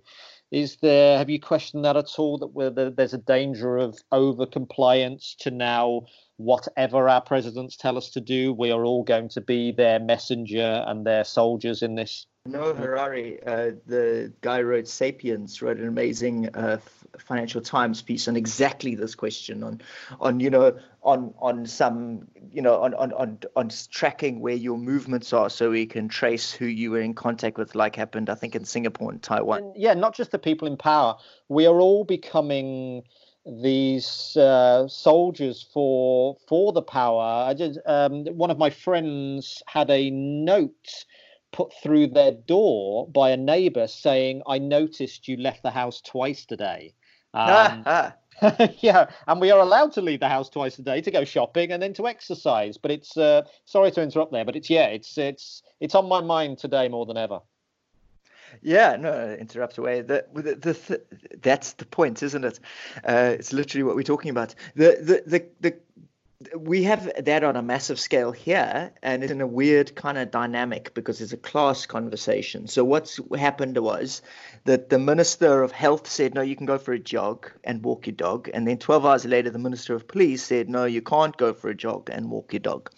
Is 0.52 0.78
there 0.78 1.18
have 1.18 1.30
you 1.30 1.40
questioned 1.40 1.86
that 1.86 1.98
at 1.98 2.20
all 2.20 2.38
that 2.38 2.54
whether 2.54 2.90
there's 2.90 3.14
a 3.14 3.18
danger 3.18 3.78
of 3.78 3.98
over 4.12 4.46
compliance 4.46 5.36
to 5.40 5.52
now 5.52 6.04
whatever 6.38 7.10
our 7.10 7.22
presidents 7.22 7.78
tell 7.78 7.98
us 7.98 8.10
to 8.10 8.22
do 8.22 8.54
we 8.54 8.72
are 8.72 8.86
all 8.86 9.04
going 9.04 9.30
to 9.30 9.42
be 9.42 9.72
their 9.72 10.00
messenger 10.00 10.84
and 10.88 11.06
their 11.06 11.24
soldiers 11.24 11.82
in 11.82 11.96
this 11.96 12.26
no, 12.46 12.74
Harari, 12.74 13.42
uh, 13.42 13.72
the 13.86 14.34
guy 14.42 14.62
wrote 14.62 14.86
*Sapiens*, 14.90 15.62
wrote 15.62 15.78
an 15.78 15.88
amazing 15.88 16.50
uh, 16.54 16.78
Financial 17.18 17.62
Times 17.62 18.02
piece 18.02 18.28
on 18.28 18.36
exactly 18.36 18.96
this 18.96 19.16
question 19.16 19.64
on, 19.64 19.80
on 20.20 20.42
you 20.42 20.50
know, 20.50 20.78
on 21.04 21.34
on 21.40 21.66
some, 21.66 22.28
you 22.52 22.62
know, 22.62 22.82
on 22.82 22.94
on 22.96 23.14
on, 23.14 23.40
on 23.56 23.70
tracking 23.90 24.42
where 24.42 24.56
your 24.56 24.78
movements 24.78 25.32
are, 25.32 25.50
so 25.50 25.70
we 25.70 25.86
can 25.86 26.10
trace 26.10 26.52
who 26.52 26.66
you 26.66 26.92
were 26.92 27.00
in 27.00 27.14
contact 27.14 27.58
with, 27.58 27.76
like 27.76 27.96
happened, 27.96 28.30
I 28.30 28.36
think, 28.36 28.58
in 28.58 28.66
Singapore 28.66 29.10
and 29.10 29.24
Taiwan. 29.24 29.60
And 29.60 29.76
yeah, 29.78 29.94
not 29.94 30.14
just 30.14 30.32
the 30.32 30.40
people 30.40 30.68
in 30.68 30.76
power. 30.76 31.16
We 31.48 31.66
are 31.66 31.80
all 31.80 32.04
becoming 32.04 33.04
these 33.46 34.38
uh, 34.38 34.88
soldiers 34.88 35.66
for 35.74 36.38
for 36.48 36.72
the 36.74 36.82
power. 36.82 37.46
I 37.48 37.54
did. 37.54 37.78
Um, 37.86 38.26
one 38.26 38.52
of 38.52 38.58
my 38.58 38.70
friends 38.70 39.62
had 39.68 39.90
a 39.90 40.10
note 40.10 41.06
put 41.52 41.72
through 41.82 42.08
their 42.08 42.32
door 42.32 43.08
by 43.08 43.30
a 43.30 43.38
neighbor 43.38 43.88
saying, 43.88 44.42
I 44.48 44.58
noticed 44.58 45.28
you 45.28 45.38
left 45.38 45.64
the 45.64 45.72
house 45.72 46.02
twice 46.02 46.46
today. 46.46 46.96
Um, 47.34 47.86
yeah, 48.80 49.10
and 49.28 49.40
we 49.40 49.52
are 49.52 49.60
allowed 49.60 49.92
to 49.94 50.02
leave 50.02 50.20
the 50.20 50.28
house 50.28 50.50
twice 50.50 50.78
a 50.80 50.82
day 50.82 51.02
to 51.02 51.12
go 51.12 51.24
shopping 51.24 51.72
and 51.72 51.82
then 51.82 51.94
to 51.94 52.08
exercise. 52.08 52.78
But 52.78 52.92
it's 52.92 53.16
uh, 53.16 53.44
sorry 53.66 53.92
to 53.92 54.02
interrupt 54.02 54.32
there, 54.32 54.44
but 54.44 54.56
it's 54.56 54.70
yeah, 54.70 54.88
it's 54.88 55.18
it's 55.18 55.62
it's 55.80 55.96
on 55.96 56.08
my 56.08 56.20
mind 56.20 56.58
today 56.58 56.88
more 56.88 57.06
than 57.06 57.18
ever. 57.18 57.40
Yeah, 58.62 58.96
no, 58.98 59.34
interrupt 59.34 59.78
away. 59.78 60.02
The, 60.02 60.26
the, 60.34 60.42
the, 60.56 60.74
the 60.74 61.02
that's 61.42 61.74
the 61.74 61.86
point, 61.86 62.24
isn't 62.24 62.44
it? 62.44 62.60
Uh, 63.08 63.36
it's 63.38 63.54
literally 63.54 63.84
what 63.84 63.96
we're 63.96 64.04
talking 64.04 64.32
about. 64.32 64.56
The 64.76 64.98
the 65.02 65.24
the 65.26 65.46
the 65.62 65.78
we 66.56 66.84
have 66.84 67.12
that 67.26 67.44
on 67.44 67.56
a 67.56 67.62
massive 67.62 68.00
scale 68.00 68.32
here, 68.32 68.92
and 69.02 69.24
it's 69.24 69.32
in 69.32 69.42
a 69.42 69.48
weird 69.48 69.96
kind 69.96 70.18
of 70.18 70.32
dynamic 70.32 70.94
because 70.94 71.22
it's 71.22 71.34
a 71.34 71.38
class 71.38 71.86
conversation. 71.86 72.68
So 72.68 72.84
what's 72.84 73.20
happened 73.38 73.78
was 73.78 74.22
that 74.66 74.90
the 74.90 75.00
minister 75.00 75.64
of 75.64 75.72
health 75.72 76.08
said, 76.08 76.34
"No, 76.34 76.42
you 76.42 76.56
can 76.56 76.66
go 76.66 76.78
for 76.78 76.94
a 76.94 77.00
jog 77.00 77.52
and 77.64 77.84
walk 77.84 78.08
your 78.08 78.16
dog," 78.16 78.50
and 78.54 78.68
then 78.68 78.78
12 78.78 79.06
hours 79.06 79.26
later, 79.26 79.50
the 79.50 79.60
minister 79.60 79.96
of 79.96 80.08
police 80.08 80.44
said, 80.44 80.70
"No, 80.70 80.86
you 80.86 81.02
can't 81.02 81.36
go 81.38 81.54
for 81.54 81.70
a 81.70 81.76
jog 81.76 82.10
and 82.12 82.30
walk 82.30 82.54
your 82.54 82.60
dog." 82.60 82.90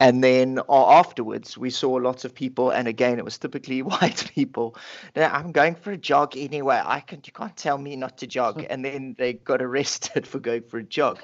And 0.00 0.22
then 0.22 0.60
afterwards, 0.68 1.58
we 1.58 1.70
saw 1.70 1.92
lots 1.92 2.24
of 2.24 2.34
people, 2.34 2.70
and 2.70 2.88
again, 2.88 3.18
it 3.18 3.24
was 3.24 3.38
typically 3.38 3.82
white 3.92 4.30
people. 4.34 4.76
Now, 5.16 5.32
I'm 5.32 5.52
going 5.52 5.74
for 5.74 5.92
a 5.92 5.96
jog 5.96 6.36
anyway. 6.36 6.80
I 6.84 7.00
can, 7.00 7.20
you 7.24 7.32
can't 7.32 7.56
tell 7.56 7.78
me 7.78 7.96
not 7.96 8.18
to 8.18 8.26
jog. 8.26 8.66
And 8.72 8.84
then 8.84 9.14
they 9.18 9.34
got 9.34 9.60
arrested 9.60 10.26
for 10.30 10.38
going 10.38 10.62
for 10.62 10.78
a 10.78 10.82
jog. 10.82 11.20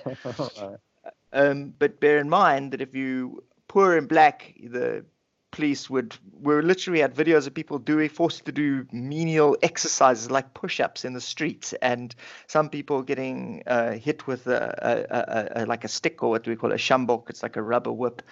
Um, 1.33 1.75
but 1.79 2.01
bear 2.01 2.19
in 2.19 2.29
mind 2.29 2.73
that 2.73 2.81
if 2.81 2.95
you 2.95 3.45
poor 3.69 3.97
and 3.97 4.09
black, 4.09 4.55
the 4.63 5.05
police 5.51 5.89
would 5.89 6.17
were 6.41 6.63
literally 6.63 7.01
had 7.01 7.15
videos 7.15 7.47
of 7.47 7.55
people 7.55 7.79
doing 7.79 8.09
forced 8.09 8.45
to 8.45 8.53
do 8.53 8.87
menial 8.93 9.57
exercises 9.63 10.31
like 10.31 10.53
push-ups 10.55 11.05
in 11.05 11.15
the 11.15 11.21
streets 11.21 11.73
and 11.81 12.15
some 12.47 12.69
people 12.69 13.03
getting 13.03 13.63
uh, 13.67 13.93
hit 13.93 14.27
with 14.27 14.47
a, 14.47 14.75
a, 14.83 15.61
a, 15.61 15.65
a, 15.65 15.67
like 15.67 15.85
a 15.85 15.89
stick 15.89 16.23
or 16.23 16.31
what 16.31 16.45
do 16.45 16.51
we 16.51 16.57
call 16.57 16.71
it, 16.71 16.75
a 16.75 16.79
sjambok 16.79 17.31
it's 17.31 17.43
like 17.43 17.57
a 17.57 17.63
rubber 17.63 17.91
whip 17.91 18.23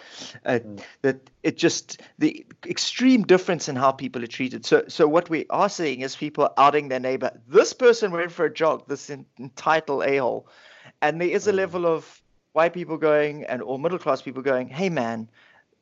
uh, 0.44 0.58
mm. 0.58 0.80
that 1.02 1.30
it 1.42 1.56
just 1.56 2.02
the 2.18 2.44
extreme 2.66 3.22
difference 3.22 3.68
in 3.68 3.76
how 3.76 3.90
people 3.90 4.22
are 4.22 4.28
treated 4.28 4.66
so 4.66 4.84
so 4.86 5.08
what 5.08 5.30
we 5.30 5.46
are 5.48 5.70
seeing 5.70 6.02
is 6.02 6.14
people 6.14 6.48
outing 6.58 6.88
their 6.88 7.00
neighbor 7.00 7.30
this 7.48 7.72
person 7.72 8.12
went 8.12 8.30
for 8.30 8.44
a 8.44 8.52
jog 8.52 8.86
this 8.88 9.10
entitled 9.10 10.04
a-hole 10.04 10.46
and 11.00 11.20
there 11.20 11.28
is 11.28 11.46
a 11.46 11.52
mm. 11.52 11.56
level 11.56 11.86
of 11.86 12.22
white 12.56 12.72
people 12.72 12.96
going 12.96 13.44
and 13.44 13.62
or 13.62 13.78
middle 13.78 13.98
class 13.98 14.22
people 14.22 14.42
going 14.42 14.66
hey 14.68 14.88
man 14.88 15.28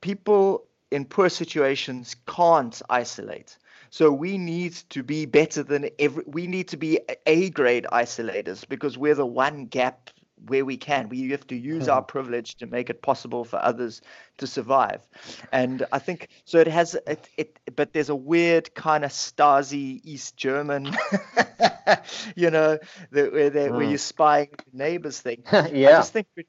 people 0.00 0.66
in 0.94 1.04
poor 1.04 1.28
situations 1.28 2.14
can't 2.28 2.80
isolate. 2.88 3.58
So 3.90 4.12
we 4.12 4.38
need 4.38 4.74
to 4.90 5.02
be 5.02 5.26
better 5.26 5.62
than 5.62 5.88
every. 5.98 6.22
We 6.26 6.46
need 6.46 6.68
to 6.68 6.76
be 6.76 7.00
A 7.26 7.50
grade 7.50 7.87
isolators 7.92 8.68
because 8.68 8.96
we're 8.96 9.14
the 9.16 9.26
one 9.26 9.66
gap 9.66 10.10
where 10.46 10.64
we 10.64 10.76
can. 10.76 11.08
We 11.08 11.30
have 11.30 11.46
to 11.48 11.56
use 11.56 11.88
our 11.88 12.02
hmm. 12.02 12.06
privilege 12.06 12.56
to 12.56 12.66
make 12.66 12.90
it 12.90 13.02
possible 13.02 13.44
for 13.44 13.56
others 13.56 14.02
to 14.38 14.46
survive. 14.46 15.00
And 15.52 15.87
I 15.90 15.98
think 15.98 16.28
so. 16.44 16.58
It 16.58 16.68
has 16.68 16.96
it. 17.06 17.28
it 17.37 17.58
but 17.74 17.92
there's 17.92 18.08
a 18.08 18.16
weird 18.16 18.74
kind 18.74 19.04
of 19.04 19.10
Stasi 19.10 20.00
East 20.04 20.37
German, 20.37 20.96
you 22.37 22.50
know, 22.50 22.78
where, 23.10 23.30
where 23.30 23.68
hmm. 23.68 23.82
you're 23.82 23.98
spying 23.98 24.50
neighbors 24.72 25.20
thing. 25.20 25.42
yeah. 25.52 25.88
I 25.88 25.92
just 25.92 26.12
think 26.12 26.28
we're 26.37 26.44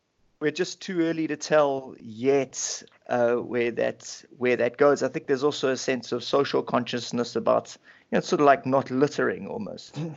just 0.51 0.81
too 0.81 1.01
early 1.01 1.27
to 1.27 1.35
tell 1.35 1.95
yet 1.99 2.83
uh, 3.07 3.35
where 3.35 3.71
that 3.71 4.23
where 4.37 4.55
that 4.55 4.77
goes. 4.77 5.03
I 5.03 5.07
think 5.07 5.27
there's 5.27 5.43
also 5.43 5.69
a 5.69 5.77
sense 5.77 6.11
of 6.11 6.23
social 6.23 6.61
consciousness 6.61 7.35
about 7.35 7.75
you 8.11 8.17
know, 8.17 8.21
sort 8.21 8.41
of 8.41 8.45
like 8.45 8.65
not 8.65 8.91
littering 8.91 9.47
almost. 9.47 9.99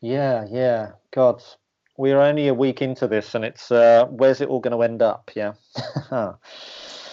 Yeah, 0.00 0.46
yeah. 0.50 0.92
God, 1.10 1.42
we're 1.96 2.20
only 2.20 2.48
a 2.48 2.54
week 2.54 2.82
into 2.82 3.08
this, 3.08 3.34
and 3.34 3.44
it's 3.44 3.70
uh, 3.72 4.06
where's 4.10 4.40
it 4.40 4.48
all 4.48 4.60
going 4.60 4.76
to 4.76 4.82
end 4.82 5.02
up? 5.02 5.30
Yeah. 5.34 5.54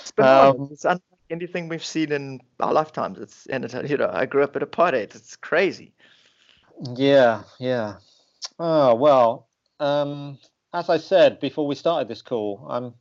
it's 0.02 0.12
been 0.12 0.26
um, 0.26 0.70
it's 0.72 0.84
unlike 0.84 1.02
anything 1.30 1.70
we've 1.70 1.86
seen 1.86 2.12
in 2.12 2.42
our 2.60 2.74
lifetimes. 2.74 3.20
It's 3.20 3.46
and 3.48 3.66
it, 3.66 3.89
you 3.89 3.98
know 3.98 4.10
I 4.12 4.26
grew 4.26 4.44
up 4.44 4.56
at 4.56 4.62
apartheid. 4.62 5.16
It's 5.16 5.36
crazy. 5.38 5.94
Yeah, 6.96 7.44
yeah. 7.60 7.96
Oh 8.60 8.96
well. 8.96 9.48
Um, 9.80 10.38
as 10.74 10.90
I 10.90 10.98
said 10.98 11.40
before 11.40 11.68
we 11.68 11.76
started 11.76 12.08
this 12.08 12.22
call, 12.22 12.66
I'm 12.70 12.94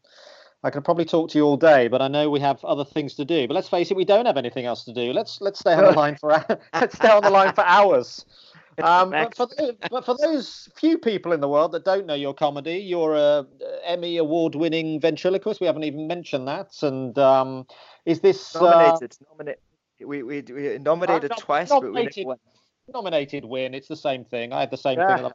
I 0.64 0.70
could 0.70 0.84
probably 0.84 1.04
talk 1.04 1.30
to 1.30 1.38
you 1.38 1.44
all 1.44 1.56
day, 1.56 1.88
but 1.88 2.00
I 2.00 2.06
know 2.06 2.30
we 2.30 2.38
have 2.38 2.64
other 2.64 2.84
things 2.84 3.14
to 3.14 3.24
do. 3.24 3.48
But 3.48 3.54
let's 3.54 3.68
face 3.68 3.90
it, 3.90 3.96
we 3.96 4.04
don't 4.04 4.26
have 4.26 4.36
anything 4.36 4.64
else 4.64 4.84
to 4.84 4.92
do. 4.92 5.12
Let's 5.12 5.40
let's 5.40 5.58
stay 5.58 5.74
on 5.74 5.84
the 5.84 5.92
line 5.92 6.16
for 6.16 6.30
let's 6.74 6.94
stay 6.94 7.10
on 7.10 7.22
the 7.22 7.30
line 7.30 7.52
for 7.54 7.64
hours. 7.64 8.24
Um, 8.82 9.10
but, 9.10 9.36
for, 9.36 9.48
but 9.90 10.06
for 10.06 10.16
those 10.16 10.66
few 10.76 10.96
people 10.96 11.32
in 11.32 11.40
the 11.42 11.48
world 11.48 11.72
that 11.72 11.84
don't 11.84 12.06
know 12.06 12.14
your 12.14 12.32
comedy, 12.32 12.78
you're 12.78 13.14
a 13.14 13.46
Emmy 13.84 14.16
award-winning 14.16 14.98
ventriloquist. 14.98 15.60
We 15.60 15.66
haven't 15.66 15.84
even 15.84 16.06
mentioned 16.06 16.48
that. 16.48 16.82
And 16.82 17.16
um, 17.18 17.66
is 18.06 18.20
this 18.20 18.54
nominated? 18.54 19.14
Uh, 19.20 19.24
nominated. 19.30 19.60
We, 20.00 20.22
we, 20.22 20.40
we 20.40 20.78
nominated 20.78 21.32
twice, 21.38 21.68
nominated, 21.68 22.24
but 22.26 22.38
we. 22.86 22.92
Nominated 22.94 23.44
win. 23.44 23.74
It's 23.74 23.88
the 23.88 23.94
same 23.94 24.24
thing. 24.24 24.54
I 24.54 24.60
had 24.60 24.70
the 24.70 24.78
same 24.78 24.98
yeah. 24.98 25.16
thing 25.16 25.32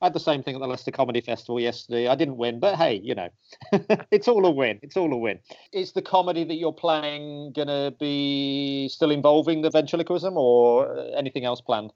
I 0.00 0.06
had 0.06 0.12
the 0.12 0.20
same 0.20 0.42
thing 0.44 0.54
at 0.54 0.60
the 0.60 0.66
Leicester 0.66 0.92
Comedy 0.92 1.20
Festival 1.20 1.58
yesterday. 1.58 2.06
I 2.06 2.14
didn't 2.14 2.36
win, 2.36 2.60
but 2.60 2.76
hey, 2.76 3.00
you 3.02 3.16
know, 3.16 3.28
it's 4.10 4.28
all 4.28 4.46
a 4.46 4.50
win. 4.50 4.78
It's 4.82 4.96
all 4.96 5.12
a 5.12 5.16
win. 5.16 5.40
Is 5.72 5.92
the 5.92 6.02
comedy 6.02 6.44
that 6.44 6.54
you're 6.54 6.72
playing 6.72 7.52
going 7.52 7.68
to 7.68 7.92
be 7.98 8.88
still 8.90 9.10
involving 9.10 9.62
the 9.62 9.70
ventriloquism 9.70 10.36
or 10.36 10.96
anything 11.16 11.44
else 11.44 11.60
planned? 11.60 11.92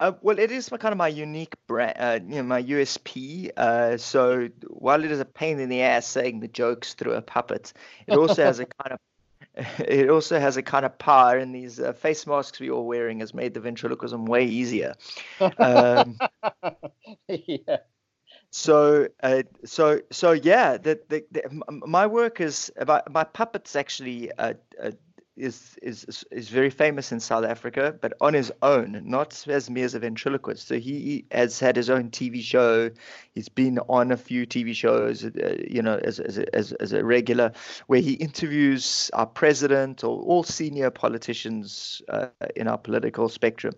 Uh, 0.00 0.12
well, 0.22 0.38
it 0.38 0.50
is 0.50 0.70
my 0.70 0.78
kind 0.78 0.92
of 0.92 0.98
my 0.98 1.08
unique 1.08 1.54
brand, 1.66 1.94
uh, 1.98 2.18
you 2.26 2.36
know, 2.36 2.42
my 2.42 2.62
USP. 2.62 3.50
Uh, 3.56 3.98
so 3.98 4.48
while 4.68 5.04
it 5.04 5.10
is 5.10 5.20
a 5.20 5.24
pain 5.24 5.58
in 5.58 5.68
the 5.68 5.82
ass 5.82 6.06
saying 6.06 6.40
the 6.40 6.48
jokes 6.48 6.94
through 6.94 7.12
a 7.12 7.22
puppet, 7.22 7.72
it 8.06 8.16
also 8.16 8.44
has 8.44 8.60
a 8.60 8.66
kind 8.66 8.92
of 8.92 8.98
it 9.78 10.08
also 10.08 10.40
has 10.40 10.56
a 10.56 10.62
kind 10.62 10.84
of 10.86 10.96
power, 10.98 11.36
and 11.36 11.54
these 11.54 11.78
uh, 11.78 11.92
face 11.92 12.26
masks 12.26 12.58
we 12.58 12.70
all 12.70 12.86
wearing 12.86 13.20
has 13.20 13.34
made 13.34 13.54
the 13.54 13.60
ventriloquism 13.60 14.24
way 14.24 14.46
easier. 14.46 14.94
Um, 15.58 16.18
yeah. 17.28 17.78
So, 18.50 19.08
uh, 19.22 19.42
so, 19.64 20.00
so, 20.10 20.32
yeah. 20.32 20.76
The, 20.76 21.00
the, 21.08 21.24
the, 21.30 21.62
my 21.68 22.06
work 22.06 22.40
is 22.40 22.72
about 22.76 23.10
my 23.10 23.24
puppets 23.24 23.76
actually 23.76 24.30
uh, 24.32 24.54
uh 24.82 24.92
is 25.36 25.78
is 25.82 26.24
is 26.30 26.48
very 26.50 26.68
famous 26.68 27.10
in 27.10 27.18
South 27.18 27.44
Africa, 27.44 27.96
but 28.00 28.12
on 28.20 28.34
his 28.34 28.52
own, 28.60 29.00
not 29.04 29.46
as 29.48 29.70
me 29.70 29.82
as 29.82 29.94
a 29.94 29.98
ventriloquist. 29.98 30.68
So 30.68 30.78
he 30.78 31.24
has 31.30 31.58
had 31.58 31.76
his 31.76 31.88
own 31.88 32.10
TV 32.10 32.42
show. 32.42 32.90
He's 33.32 33.48
been 33.48 33.78
on 33.88 34.12
a 34.12 34.16
few 34.16 34.46
TV 34.46 34.74
shows, 34.74 35.24
uh, 35.24 35.56
you 35.66 35.80
know, 35.82 35.98
as 36.04 36.20
as 36.20 36.38
a, 36.38 36.54
as, 36.54 36.72
as 36.72 36.92
a 36.92 37.02
regular, 37.04 37.52
where 37.86 38.00
he 38.00 38.12
interviews 38.12 39.10
our 39.14 39.26
president 39.26 40.04
or 40.04 40.20
all 40.20 40.42
senior 40.42 40.90
politicians 40.90 42.02
uh, 42.08 42.28
in 42.54 42.68
our 42.68 42.78
political 42.78 43.28
spectrum, 43.28 43.74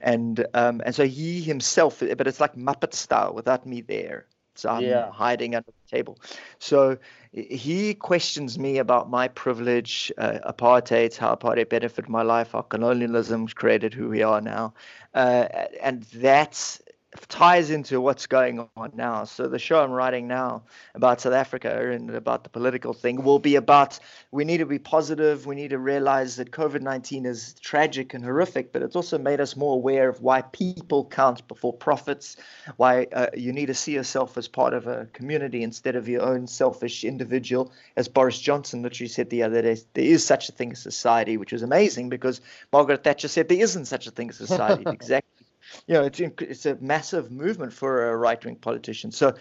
and 0.00 0.46
um, 0.54 0.82
and 0.84 0.94
so 0.94 1.06
he 1.06 1.40
himself, 1.40 2.00
but 2.00 2.26
it's 2.26 2.40
like 2.40 2.54
Muppet 2.54 2.92
style 2.92 3.32
without 3.32 3.66
me 3.66 3.80
there. 3.80 4.26
So 4.58 4.70
I'm 4.70 4.84
yeah. 4.84 5.10
hiding 5.10 5.54
under 5.54 5.70
the 5.70 5.96
table. 5.96 6.18
So 6.58 6.98
he 7.32 7.94
questions 7.94 8.58
me 8.58 8.78
about 8.78 9.10
my 9.10 9.28
privilege, 9.28 10.12
uh, 10.18 10.38
apartheid, 10.46 11.16
how 11.16 11.34
apartheid 11.34 11.68
benefited 11.68 12.08
my 12.08 12.22
life, 12.22 12.52
how 12.52 12.62
colonialism 12.62 13.46
created 13.48 13.94
who 13.94 14.08
we 14.08 14.22
are 14.22 14.40
now. 14.40 14.74
Uh, 15.14 15.46
and 15.82 16.02
that's 16.04 16.80
ties 17.28 17.70
into 17.70 18.00
what's 18.00 18.26
going 18.26 18.68
on 18.76 18.92
now. 18.94 19.24
So 19.24 19.48
the 19.48 19.58
show 19.58 19.82
I'm 19.82 19.90
writing 19.90 20.28
now 20.28 20.64
about 20.94 21.22
South 21.22 21.32
Africa 21.32 21.90
and 21.90 22.10
about 22.10 22.44
the 22.44 22.50
political 22.50 22.92
thing 22.92 23.22
will 23.22 23.38
be 23.38 23.56
about 23.56 23.98
we 24.30 24.44
need 24.44 24.58
to 24.58 24.66
be 24.66 24.78
positive. 24.78 25.46
We 25.46 25.54
need 25.54 25.70
to 25.70 25.78
realize 25.78 26.36
that 26.36 26.50
COVID-19 26.50 27.24
is 27.24 27.54
tragic 27.60 28.12
and 28.12 28.22
horrific, 28.22 28.72
but 28.72 28.82
it's 28.82 28.94
also 28.94 29.16
made 29.16 29.40
us 29.40 29.56
more 29.56 29.74
aware 29.74 30.08
of 30.08 30.20
why 30.20 30.42
people 30.42 31.06
count 31.06 31.46
before 31.48 31.72
profits, 31.72 32.36
why 32.76 33.06
uh, 33.12 33.28
you 33.34 33.52
need 33.52 33.66
to 33.66 33.74
see 33.74 33.94
yourself 33.94 34.36
as 34.36 34.46
part 34.46 34.74
of 34.74 34.86
a 34.86 35.06
community 35.14 35.62
instead 35.62 35.96
of 35.96 36.08
your 36.08 36.22
own 36.22 36.46
selfish 36.46 37.04
individual. 37.04 37.72
As 37.96 38.06
Boris 38.06 38.38
Johnson 38.38 38.82
literally 38.82 39.08
said 39.08 39.30
the 39.30 39.44
other 39.44 39.62
day, 39.62 39.78
there 39.94 40.04
is 40.04 40.26
such 40.26 40.50
a 40.50 40.52
thing 40.52 40.72
as 40.72 40.80
society, 40.80 41.38
which 41.38 41.52
was 41.52 41.62
amazing 41.62 42.10
because 42.10 42.42
Margaret 42.70 43.02
Thatcher 43.02 43.28
said 43.28 43.48
there 43.48 43.62
isn't 43.62 43.86
such 43.86 44.06
a 44.06 44.10
thing 44.10 44.28
as 44.28 44.36
society. 44.36 44.84
exactly 44.86 45.37
you 45.86 45.94
know, 45.94 46.04
it's 46.04 46.20
it's 46.20 46.66
a 46.66 46.76
massive 46.80 47.30
movement 47.30 47.72
for 47.72 48.10
a 48.10 48.16
right 48.16 48.42
wing 48.44 48.56
politician. 48.56 49.10
So, 49.10 49.34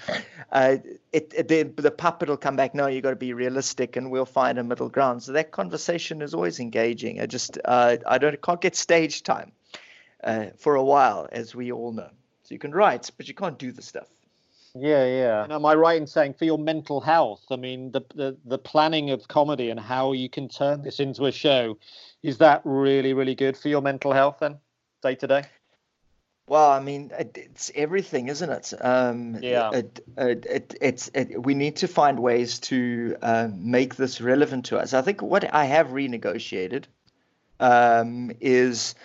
uh, 0.52 0.78
it, 1.12 1.34
it 1.36 1.48
the, 1.48 1.64
the 1.82 1.92
puppet 1.92 2.30
will 2.30 2.38
come 2.38 2.56
back. 2.56 2.74
No, 2.74 2.88
you've 2.88 3.04
got 3.04 3.12
to 3.12 3.16
be 3.16 3.34
realistic, 3.34 3.96
and 3.96 4.12
we'll 4.12 4.26
find 4.26 4.58
a 4.58 4.64
middle 4.64 4.90
ground. 4.90 5.24
So 5.24 5.34
that 5.34 5.52
conversation 5.52 6.22
is 6.22 6.34
always 6.34 6.60
engaging. 6.60 7.22
I 7.22 7.26
just 7.26 7.58
uh, 7.66 7.98
I 8.06 8.18
don't 8.18 8.42
can't 8.42 8.62
get 8.62 8.76
stage 8.76 9.24
time 9.24 9.52
uh, 10.24 10.48
for 10.58 10.76
a 10.76 10.84
while, 10.84 11.28
as 11.32 11.56
we 11.56 11.72
all 11.72 11.92
know. 11.92 12.10
So 12.44 12.54
you 12.54 12.60
can 12.60 12.72
write, 12.72 13.12
but 13.18 13.28
you 13.28 13.34
can't 13.34 13.60
do 13.60 13.72
the 13.72 13.82
stuff. 13.82 14.08
Yeah, 14.76 15.06
yeah. 15.06 15.44
And 15.44 15.52
am 15.52 15.66
I 15.66 15.74
right 15.74 16.00
in 16.00 16.08
saying 16.08 16.36
for 16.36 16.46
your 16.46 16.60
mental 16.60 17.02
health? 17.02 17.44
I 17.50 17.56
mean, 17.56 17.92
the, 17.92 18.02
the 18.14 18.38
the 18.46 18.58
planning 18.58 19.10
of 19.10 19.28
comedy 19.28 19.70
and 19.70 19.80
how 19.80 20.14
you 20.14 20.30
can 20.30 20.48
turn 20.48 20.84
this 20.84 21.00
into 21.00 21.26
a 21.26 21.32
show, 21.32 21.78
is 22.22 22.38
that 22.38 22.62
really 22.64 23.14
really 23.14 23.36
good 23.36 23.58
for 23.58 23.70
your 23.70 23.82
mental 23.82 24.14
health 24.14 24.38
then, 24.40 24.58
day 25.02 25.16
to 25.16 25.28
day? 25.28 25.44
Well, 26.48 26.72
I 26.72 26.80
mean, 26.80 27.12
it's 27.20 27.72
everything, 27.76 28.30
isn't 28.30 28.50
it? 28.50 28.74
Um, 28.80 29.38
yeah. 29.42 29.70
It, 29.74 30.00
it, 30.18 30.46
it, 30.46 30.76
it's 30.80 31.12
it, 31.14 31.44
we 31.44 31.54
need 31.56 31.78
to 31.78 31.90
find 31.90 32.20
ways 32.20 32.60
to 32.60 33.18
uh, 33.22 33.50
make 33.54 33.96
this 33.96 34.22
relevant 34.22 34.66
to 34.68 34.78
us. 34.78 34.94
I 34.94 35.02
think 35.02 35.22
what 35.22 35.54
I 35.54 35.66
have 35.66 35.88
renegotiated 35.88 36.86
um, 37.60 38.32
is 38.40 38.96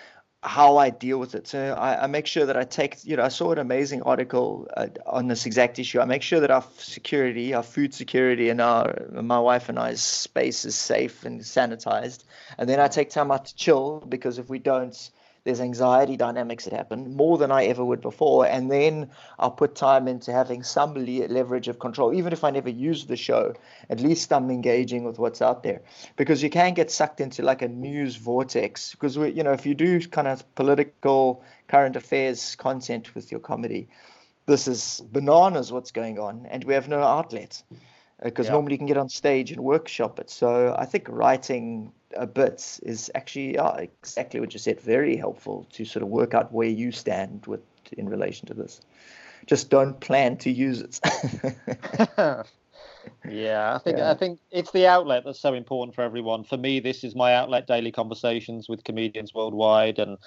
how 0.41 0.77
I 0.77 0.89
deal 0.89 1.17
with 1.17 1.35
it. 1.35 1.47
So 1.47 1.73
I, 1.73 2.03
I, 2.03 2.07
make 2.07 2.27
sure 2.27 2.45
that 2.45 2.57
I 2.57 2.63
take, 2.63 3.03
you 3.03 3.15
know, 3.15 3.23
I 3.23 3.29
saw 3.29 3.51
an 3.51 3.57
amazing 3.59 4.03
article 4.03 4.67
uh, 4.75 4.87
on 5.05 5.27
this 5.27 5.45
exact 5.45 5.79
issue. 5.79 5.99
I 5.99 6.05
make 6.05 6.21
sure 6.21 6.41
that 6.41 6.51
our 6.51 6.65
security, 6.77 7.53
our 7.53 7.63
food 7.63 7.93
security, 7.93 8.49
and 8.49 8.61
our 8.61 9.07
my 9.11 9.39
wife 9.39 9.69
and 9.69 9.79
I's 9.79 10.01
space 10.01 10.65
is 10.65 10.75
safe 10.75 11.25
and 11.25 11.41
sanitized. 11.41 12.23
And 12.57 12.69
then 12.69 12.79
I 12.79 12.87
take 12.87 13.09
time 13.09 13.31
out 13.31 13.45
to 13.45 13.55
chill 13.55 14.01
because 14.07 14.37
if 14.37 14.49
we 14.49 14.59
don't 14.59 15.09
there's 15.45 15.59
anxiety 15.59 16.15
dynamics 16.15 16.63
that 16.63 16.73
happen 16.73 17.15
more 17.15 17.37
than 17.37 17.51
I 17.51 17.65
ever 17.65 17.83
would 17.83 17.99
before. 18.01 18.47
And 18.47 18.71
then 18.71 19.09
I'll 19.39 19.51
put 19.51 19.75
time 19.75 20.07
into 20.07 20.31
having 20.31 20.63
some 20.63 20.93
leverage 20.93 21.67
of 21.67 21.79
control. 21.79 22.13
Even 22.13 22.31
if 22.31 22.43
I 22.45 22.49
never 22.49 22.69
use 22.69 23.05
the 23.05 23.17
show, 23.17 23.53
at 23.89 23.99
least 23.99 24.31
I'm 24.31 24.49
engaging 24.49 25.03
with 25.03 25.19
what's 25.19 25.41
out 25.41 25.63
there. 25.63 25.81
Because 26.15 26.41
you 26.41 26.49
can 26.49 26.73
get 26.73 26.89
sucked 26.91 27.19
into 27.19 27.43
like 27.43 27.61
a 27.61 27.67
news 27.67 28.15
vortex. 28.15 28.91
Because, 28.91 29.17
we, 29.17 29.31
you 29.31 29.43
know, 29.43 29.51
if 29.51 29.65
you 29.65 29.75
do 29.75 29.99
kind 30.07 30.27
of 30.29 30.55
political, 30.55 31.43
current 31.67 31.97
affairs 31.97 32.55
content 32.55 33.13
with 33.13 33.29
your 33.29 33.41
comedy, 33.41 33.89
this 34.45 34.67
is 34.67 35.01
bananas 35.11 35.73
what's 35.73 35.91
going 35.91 36.19
on. 36.19 36.45
And 36.49 36.63
we 36.63 36.73
have 36.73 36.87
no 36.87 37.01
outlet. 37.01 37.61
because 38.23 38.45
uh, 38.45 38.47
Yeah. 38.47 38.53
normally 38.53 38.75
you 38.75 38.77
can 38.77 38.87
get 38.87 38.97
on 38.97 39.09
stage 39.09 39.51
and 39.51 39.61
workshop 39.61 40.19
it. 40.19 40.29
So 40.29 40.73
I 40.79 40.85
think 40.85 41.07
writing 41.09 41.91
Uh, 42.15 42.21
a 42.21 42.27
bit 42.27 42.79
is 42.83 43.11
actually 43.15 43.55
yeah, 43.55 43.75
exactly 43.77 44.39
what 44.39 44.53
you 44.53 44.59
said, 44.59 44.79
very 44.79 45.15
helpful 45.15 45.67
to 45.73 45.85
sort 45.85 46.03
of 46.03 46.09
work 46.09 46.33
out 46.33 46.51
where 46.51 46.67
you 46.67 46.91
stand 46.91 47.45
with 47.45 47.61
in 47.97 48.09
relation 48.09 48.47
to 48.47 48.53
this. 48.53 48.81
Just 49.45 49.69
don't 49.69 49.99
plan 49.99 50.37
to 50.37 50.51
use 50.51 50.81
it. 50.81 50.99
yeah, 53.29 53.75
I 53.75 53.79
think 53.79 53.97
Yeah. 53.97 54.11
I 54.11 54.13
think 54.13 54.39
it's 54.51 54.71
the 54.71 54.87
outlet 54.87 55.23
that's 55.25 55.39
so 55.39 55.53
important 55.53 55.95
for 55.95 56.01
everyone. 56.01 56.43
For 56.43 56.57
me, 56.57 56.79
this 56.79 57.03
is 57.03 57.15
my 57.15 57.33
outlet. 57.35 57.67
Daily 57.67 57.91
conversations 57.91 58.69
with 58.69 58.83
comedians 58.83 59.33
worldwide, 59.33 59.99
and 59.99 60.17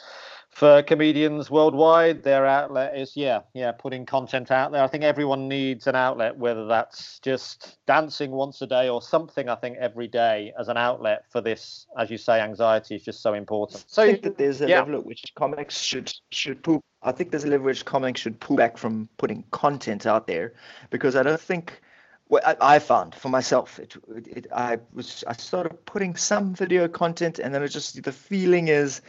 for 0.50 0.82
comedians 0.82 1.50
worldwide, 1.50 2.22
their 2.22 2.46
outlet 2.46 2.96
is 2.96 3.16
yeah, 3.16 3.40
yeah, 3.52 3.72
putting 3.72 4.06
content 4.06 4.50
out 4.50 4.72
there. 4.72 4.82
I 4.82 4.86
think 4.86 5.04
everyone 5.04 5.48
needs 5.48 5.86
an 5.86 5.94
outlet, 5.94 6.36
whether 6.36 6.66
that's 6.66 7.18
just 7.20 7.76
dancing 7.86 8.30
once 8.30 8.62
a 8.62 8.66
day 8.66 8.88
or 8.88 9.02
something. 9.02 9.48
I 9.48 9.54
think 9.56 9.76
every 9.78 10.08
day 10.08 10.54
as 10.58 10.68
an 10.68 10.76
outlet 10.78 11.24
for 11.30 11.40
this, 11.40 11.86
as 11.98 12.10
you 12.10 12.16
say, 12.18 12.40
anxiety 12.40 12.94
is 12.94 13.02
just 13.02 13.20
so 13.20 13.34
important. 13.34 13.84
So 13.88 14.02
I 14.02 14.12
think 14.12 14.22
that 14.22 14.38
there's 14.38 14.62
a 14.62 14.68
yeah. 14.68 14.78
level 14.78 14.94
at 14.96 15.04
which 15.04 15.24
comics 15.34 15.78
should 15.78 16.12
should 16.30 16.62
pull. 16.62 16.82
I 17.02 17.12
think 17.12 17.30
there's 17.30 17.44
a 17.44 17.48
level 17.48 17.66
at 17.66 17.66
which 17.66 17.84
comics 17.84 18.22
should 18.22 18.40
pull 18.40 18.56
back 18.56 18.78
from 18.78 19.08
putting 19.18 19.44
content 19.50 20.06
out 20.06 20.26
there 20.26 20.54
because 20.90 21.16
I 21.16 21.22
don't 21.22 21.40
think. 21.40 21.80
Well, 22.28 22.42
I, 22.44 22.56
I 22.60 22.78
found 22.80 23.14
for 23.14 23.28
myself, 23.28 23.78
it, 23.78 23.96
it, 24.08 24.26
it 24.28 24.46
I 24.52 24.78
was 24.92 25.22
I 25.26 25.34
started 25.34 25.84
putting 25.86 26.16
some 26.16 26.54
video 26.54 26.88
content, 26.88 27.38
and 27.38 27.54
then 27.54 27.62
it 27.62 27.68
just 27.68 28.02
the 28.02 28.12
feeling 28.12 28.68
is 28.68 29.00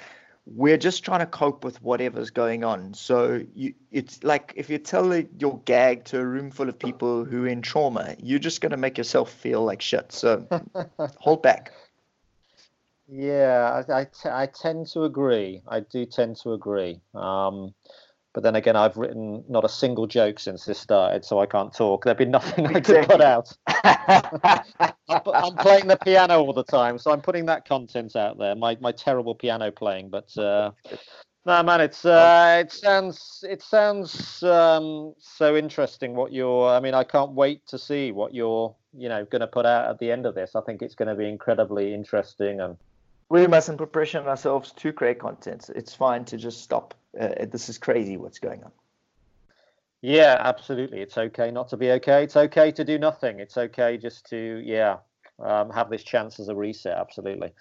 we're 0.45 0.77
just 0.77 1.03
trying 1.03 1.19
to 1.19 1.25
cope 1.25 1.63
with 1.63 1.81
whatever's 1.81 2.29
going 2.29 2.63
on. 2.63 2.93
So 2.93 3.43
you, 3.53 3.73
it's 3.91 4.23
like 4.23 4.53
if 4.55 4.69
you 4.69 4.77
tell 4.77 5.13
your 5.13 5.59
gag 5.65 6.05
to 6.05 6.19
a 6.19 6.25
room 6.25 6.51
full 6.51 6.69
of 6.69 6.79
people 6.79 7.25
who 7.25 7.43
are 7.43 7.47
in 7.47 7.61
trauma, 7.61 8.15
you're 8.19 8.39
just 8.39 8.61
going 8.61 8.71
to 8.71 8.77
make 8.77 8.97
yourself 8.97 9.31
feel 9.31 9.63
like 9.63 9.81
shit. 9.81 10.11
So 10.11 10.47
hold 11.17 11.41
back. 11.41 11.73
Yeah, 13.09 13.83
I, 13.87 14.01
I, 14.01 14.03
t- 14.05 14.29
I 14.29 14.47
tend 14.47 14.87
to 14.87 15.03
agree. 15.03 15.61
I 15.67 15.79
do 15.79 16.05
tend 16.05 16.37
to 16.43 16.53
agree. 16.53 17.01
Um, 17.13 17.73
but 18.37 18.43
then 18.43 18.55
again, 18.55 18.75
I've 18.75 18.95
written 18.97 19.43
not 19.49 19.65
a 19.65 19.67
single 19.67 20.05
joke 20.05 20.39
since 20.39 20.63
this 20.65 20.77
started, 20.77 21.25
so 21.25 21.39
I 21.39 21.47
can't 21.47 21.73
talk. 21.73 22.05
There'd 22.05 22.19
be 22.19 22.25
nothing 22.25 22.67
I 22.67 22.79
could 22.81 23.07
put 23.09 23.19
out. 23.19 23.51
I'm, 23.65 25.55
playing 25.55 25.87
the 25.87 25.97
piano 26.03 26.39
all 26.39 26.53
the 26.53 26.63
time, 26.63 26.99
so 26.99 27.09
I'm 27.09 27.19
putting 27.19 27.47
that 27.47 27.67
content 27.67 28.15
out 28.15 28.37
there. 28.37 28.53
My 28.53 28.77
my 28.79 28.91
terrible 28.91 29.33
piano 29.33 29.71
playing, 29.71 30.11
but 30.11 30.37
uh, 30.37 30.69
no, 31.47 31.63
man, 31.63 31.81
it's 31.81 32.05
uh, 32.05 32.61
it 32.63 32.71
sounds 32.71 33.43
it 33.49 33.63
sounds 33.63 34.43
um, 34.43 35.15
so 35.17 35.57
interesting. 35.57 36.13
What 36.13 36.31
you're, 36.31 36.69
I 36.69 36.79
mean, 36.79 36.93
I 36.93 37.05
can't 37.05 37.31
wait 37.31 37.65
to 37.69 37.79
see 37.79 38.11
what 38.11 38.35
you're, 38.35 38.75
you 38.95 39.09
know, 39.09 39.25
going 39.25 39.41
to 39.41 39.47
put 39.47 39.65
out 39.65 39.89
at 39.89 39.97
the 39.97 40.11
end 40.11 40.27
of 40.27 40.35
this. 40.35 40.55
I 40.55 40.61
think 40.61 40.83
it's 40.83 40.93
going 40.93 41.09
to 41.09 41.15
be 41.15 41.27
incredibly 41.27 41.91
interesting 41.91 42.61
and. 42.61 42.77
We 43.29 43.47
mustn't 43.47 43.91
pressure 43.91 44.27
ourselves 44.27 44.71
to 44.73 44.93
create 44.93 45.19
content. 45.19 45.69
It's 45.75 45.93
fine 45.93 46.25
to 46.25 46.37
just 46.37 46.61
stop. 46.61 46.93
Uh, 47.19 47.45
this 47.51 47.69
is 47.69 47.77
crazy 47.77 48.17
what's 48.17 48.39
going 48.39 48.63
on. 48.63 48.71
Yeah, 50.01 50.37
absolutely. 50.39 50.99
It's 51.01 51.17
okay 51.17 51.51
not 51.51 51.69
to 51.69 51.77
be 51.77 51.91
okay. 51.91 52.23
It's 52.23 52.37
okay 52.37 52.71
to 52.71 52.83
do 52.83 52.97
nothing. 52.97 53.39
It's 53.39 53.57
okay 53.57 53.97
just 53.97 54.29
to, 54.29 54.61
yeah, 54.63 54.97
um, 55.39 55.69
have 55.69 55.89
this 55.89 56.03
chance 56.03 56.39
as 56.39 56.49
a 56.49 56.55
reset. 56.55 56.97
Absolutely. 56.97 57.51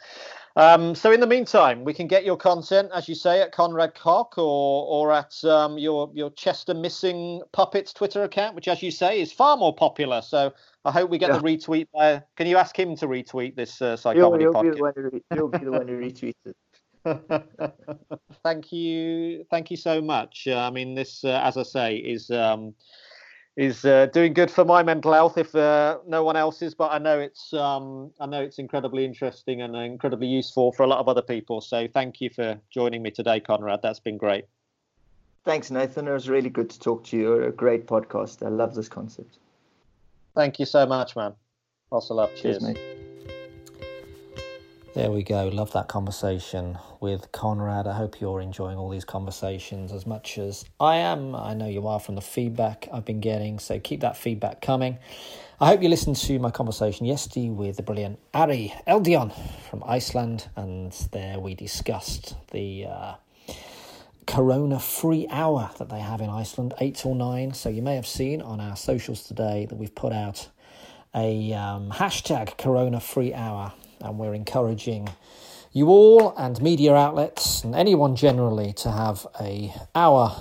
Um, 0.56 0.94
so 0.94 1.12
in 1.12 1.20
the 1.20 1.26
meantime, 1.26 1.84
we 1.84 1.92
can 1.92 2.06
get 2.06 2.24
your 2.24 2.36
content, 2.36 2.90
as 2.94 3.08
you 3.08 3.14
say, 3.14 3.42
at 3.42 3.52
Conrad 3.52 3.94
Koch 3.94 4.38
or 4.38 4.86
or 4.86 5.12
at 5.12 5.44
um, 5.44 5.76
your 5.78 6.10
your 6.14 6.30
Chester 6.30 6.74
Missing 6.74 7.42
Puppets 7.52 7.92
Twitter 7.92 8.22
account, 8.22 8.54
which, 8.54 8.68
as 8.68 8.82
you 8.82 8.90
say, 8.90 9.20
is 9.20 9.32
far 9.32 9.56
more 9.56 9.74
popular. 9.74 10.22
So 10.22 10.52
I 10.84 10.90
hope 10.90 11.10
we 11.10 11.18
get 11.18 11.32
the 11.32 11.40
retweet. 11.40 11.88
By, 11.92 12.22
can 12.36 12.46
you 12.46 12.56
ask 12.56 12.78
him 12.78 12.96
to 12.96 13.06
retweet 13.06 13.56
this 13.56 13.82
uh, 13.82 13.96
You'll, 14.14 14.40
you'll 14.40 14.54
podcast? 14.54 14.76
the 14.76 14.82
one 14.82 14.92
who 14.96 15.02
re- 15.02 15.22
you'll 15.34 15.48
be 15.48 15.58
the 15.58 15.72
one 15.72 15.88
who 15.88 16.00
retweets 16.00 16.34
it. 16.44 16.56
thank 18.42 18.72
you, 18.72 19.44
thank 19.50 19.70
you 19.70 19.76
so 19.76 20.00
much. 20.00 20.48
Uh, 20.48 20.58
I 20.58 20.70
mean, 20.70 20.94
this, 20.94 21.24
uh, 21.24 21.40
as 21.44 21.56
I 21.56 21.62
say, 21.62 21.96
is 21.96 22.30
um, 22.30 22.74
is 23.56 23.84
uh, 23.84 24.06
doing 24.06 24.34
good 24.34 24.50
for 24.50 24.64
my 24.64 24.82
mental 24.82 25.12
health. 25.12 25.38
If 25.38 25.54
uh, 25.54 25.98
no 26.06 26.22
one 26.22 26.36
else's, 26.36 26.74
but 26.74 26.92
I 26.92 26.98
know 26.98 27.18
it's 27.18 27.52
um, 27.54 28.12
I 28.20 28.26
know 28.26 28.42
it's 28.42 28.58
incredibly 28.58 29.04
interesting 29.04 29.62
and 29.62 29.74
incredibly 29.74 30.26
useful 30.26 30.72
for 30.72 30.82
a 30.82 30.86
lot 30.86 30.98
of 30.98 31.08
other 31.08 31.22
people. 31.22 31.60
So 31.60 31.88
thank 31.88 32.20
you 32.20 32.30
for 32.30 32.60
joining 32.70 33.02
me 33.02 33.10
today, 33.10 33.40
Conrad. 33.40 33.80
That's 33.82 34.00
been 34.00 34.18
great. 34.18 34.44
Thanks, 35.44 35.70
Nathan. 35.70 36.08
It 36.08 36.12
was 36.12 36.28
really 36.28 36.50
good 36.50 36.68
to 36.70 36.78
talk 36.78 37.04
to 37.04 37.16
you. 37.16 37.22
You're 37.22 37.48
a 37.48 37.52
great 37.52 37.86
podcast. 37.86 38.44
I 38.44 38.48
love 38.48 38.74
this 38.74 38.88
concept. 38.88 39.38
Thank 40.34 40.58
you 40.58 40.66
so 40.66 40.84
much, 40.84 41.16
man. 41.16 41.34
Lots 41.90 42.10
of 42.10 42.16
love. 42.16 42.30
Cheers, 42.30 42.58
Cheers. 42.58 42.62
mate. 42.74 42.95
There 44.96 45.10
we 45.10 45.24
go. 45.24 45.48
Love 45.48 45.72
that 45.72 45.88
conversation 45.88 46.78
with 47.00 47.30
Conrad. 47.30 47.86
I 47.86 47.92
hope 47.92 48.18
you're 48.18 48.40
enjoying 48.40 48.78
all 48.78 48.88
these 48.88 49.04
conversations 49.04 49.92
as 49.92 50.06
much 50.06 50.38
as 50.38 50.64
I 50.80 50.96
am. 50.96 51.34
I 51.36 51.52
know 51.52 51.68
you 51.68 51.86
are 51.86 52.00
from 52.00 52.14
the 52.14 52.22
feedback 52.22 52.88
I've 52.90 53.04
been 53.04 53.20
getting, 53.20 53.58
so 53.58 53.78
keep 53.78 54.00
that 54.00 54.16
feedback 54.16 54.62
coming. 54.62 54.96
I 55.60 55.66
hope 55.66 55.82
you 55.82 55.90
listened 55.90 56.16
to 56.16 56.38
my 56.38 56.50
conversation 56.50 57.04
yesterday 57.04 57.50
with 57.50 57.76
the 57.76 57.82
brilliant 57.82 58.18
Ari 58.32 58.72
Eldjárn 58.88 59.38
from 59.68 59.84
Iceland, 59.86 60.48
and 60.56 60.92
there 61.12 61.40
we 61.40 61.54
discussed 61.54 62.34
the 62.52 62.86
uh, 62.86 63.14
Corona 64.26 64.80
free 64.80 65.26
hour 65.28 65.72
that 65.76 65.90
they 65.90 66.00
have 66.00 66.22
in 66.22 66.30
Iceland, 66.30 66.72
8 66.80 66.94
till 66.94 67.14
9. 67.14 67.52
So 67.52 67.68
you 67.68 67.82
may 67.82 67.96
have 67.96 68.06
seen 68.06 68.40
on 68.40 68.60
our 68.60 68.76
socials 68.76 69.24
today 69.24 69.66
that 69.66 69.76
we've 69.76 69.94
put 69.94 70.14
out 70.14 70.48
a 71.14 71.52
um, 71.52 71.90
hashtag 71.90 72.56
Corona 72.56 72.98
free 72.98 73.34
hour, 73.34 73.74
and 74.00 74.18
we're 74.18 74.34
encouraging 74.34 75.08
you 75.72 75.88
all 75.88 76.34
and 76.38 76.60
media 76.62 76.94
outlets 76.94 77.62
and 77.62 77.74
anyone 77.74 78.16
generally 78.16 78.72
to 78.72 78.90
have 78.90 79.26
a 79.40 79.74
hour, 79.94 80.34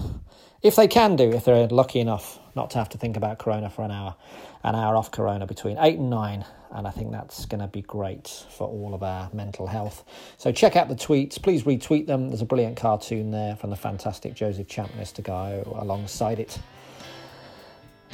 if 0.62 0.78
they 0.78 0.88
can 0.88 1.16
do, 1.16 1.30
if 1.32 1.44
they're 1.44 1.68
lucky 1.68 2.00
enough 2.00 2.40
not 2.56 2.70
to 2.72 2.78
have 2.78 2.90
to 2.90 2.98
think 2.98 3.18
about 3.18 3.38
Corona 3.38 3.70
for 3.70 3.84
an 3.84 3.92
hour, 3.92 4.16
an 4.64 4.76
hour 4.76 4.96
off 4.96 5.12
Corona 5.12 5.46
between 5.46 5.78
8 5.78 6.00
and 6.00 6.10
9. 6.10 6.46
And 6.72 6.88
I 6.88 6.92
think 6.92 7.12
that's 7.12 7.46
going 7.46 7.62
to 7.62 7.68
be 7.68 7.82
great 7.82 8.28
for 8.50 8.68
all 8.68 8.94
of 8.94 9.04
our 9.04 9.30
mental 9.34 9.68
health. 9.68 10.04
So 10.38 10.52
check 10.52 10.76
out 10.76 10.90
the 10.90 10.96
tweets. 10.96 11.42
Please 11.42 11.64
retweet 11.64 12.08
them. 12.08 12.30
There's 12.30 12.42
a 12.42 12.46
brilliant 12.46 12.78
cartoon 12.78 13.32
there 13.32 13.56
from 13.56 13.70
the 13.70 13.76
fantastic 13.76 14.34
Joseph 14.34 14.68
Champness 14.68 15.14
to 15.14 15.22
go 15.22 15.78
alongside 15.80 16.40
it. 16.40 16.60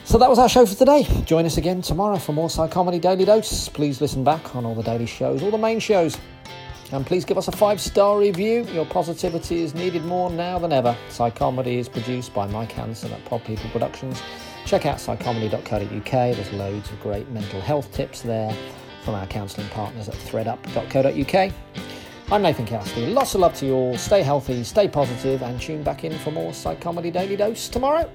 So 0.04 0.18
that 0.18 0.30
was 0.30 0.40
our 0.40 0.50
show 0.50 0.66
for 0.66 0.76
today. 0.76 1.08
Join 1.26 1.46
us 1.46 1.58
again 1.58 1.82
tomorrow 1.82 2.18
for 2.18 2.34
more 2.34 2.50
Psychomedy 2.50 3.00
Daily 3.00 3.24
Dose. 3.24 3.70
Please 3.70 4.02
listen 4.02 4.24
back 4.24 4.56
on 4.56 4.66
all 4.66 4.76
the 4.76 4.84
daily 4.84 5.06
shows, 5.06 5.42
all 5.42 5.52
the 5.52 5.58
main 5.58 5.80
shows. 5.80 6.18
And 6.92 7.06
please 7.06 7.24
give 7.24 7.38
us 7.38 7.48
a 7.48 7.52
five 7.54 7.80
star 7.80 8.20
review. 8.20 8.66
Your 8.74 8.86
positivity 8.86 9.62
is 9.62 9.74
needed 9.74 10.04
more 10.04 10.30
now 10.30 10.60
than 10.60 10.74
ever. 10.74 10.98
Psychomedy 11.10 11.78
is 11.78 11.88
produced 11.88 12.34
by 12.34 12.48
Mike 12.48 12.72
Hansen 12.74 13.14
at 13.14 13.24
Pod 13.26 13.46
People 13.46 13.70
Productions. 13.70 14.22
Check 14.66 14.86
out 14.86 14.98
psychomedy.co.uk. 14.98 16.12
There's 16.12 16.52
loads 16.52 16.92
of 16.92 17.00
great 17.02 17.30
mental 17.30 17.62
health 17.62 17.94
tips 17.94 18.22
there 18.22 18.56
from 19.04 19.16
our 19.16 19.26
counselling 19.28 19.70
partners 19.70 20.10
at 20.10 20.16
threadup.co.uk. 20.16 21.54
I'm 22.32 22.42
Nathan 22.42 22.66
Cassidy. 22.66 23.08
Lots 23.08 23.36
of 23.36 23.42
love 23.42 23.54
to 23.56 23.66
you 23.66 23.74
all. 23.74 23.98
Stay 23.98 24.22
healthy, 24.22 24.64
stay 24.64 24.88
positive, 24.88 25.42
and 25.42 25.60
tune 25.60 25.84
back 25.84 26.04
in 26.04 26.18
for 26.20 26.32
more 26.32 26.52
Psychomedy 26.52 27.12
Daily 27.12 27.36
Dose 27.36 27.70
tomorrow. 27.70 28.10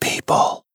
People. 0.00 0.67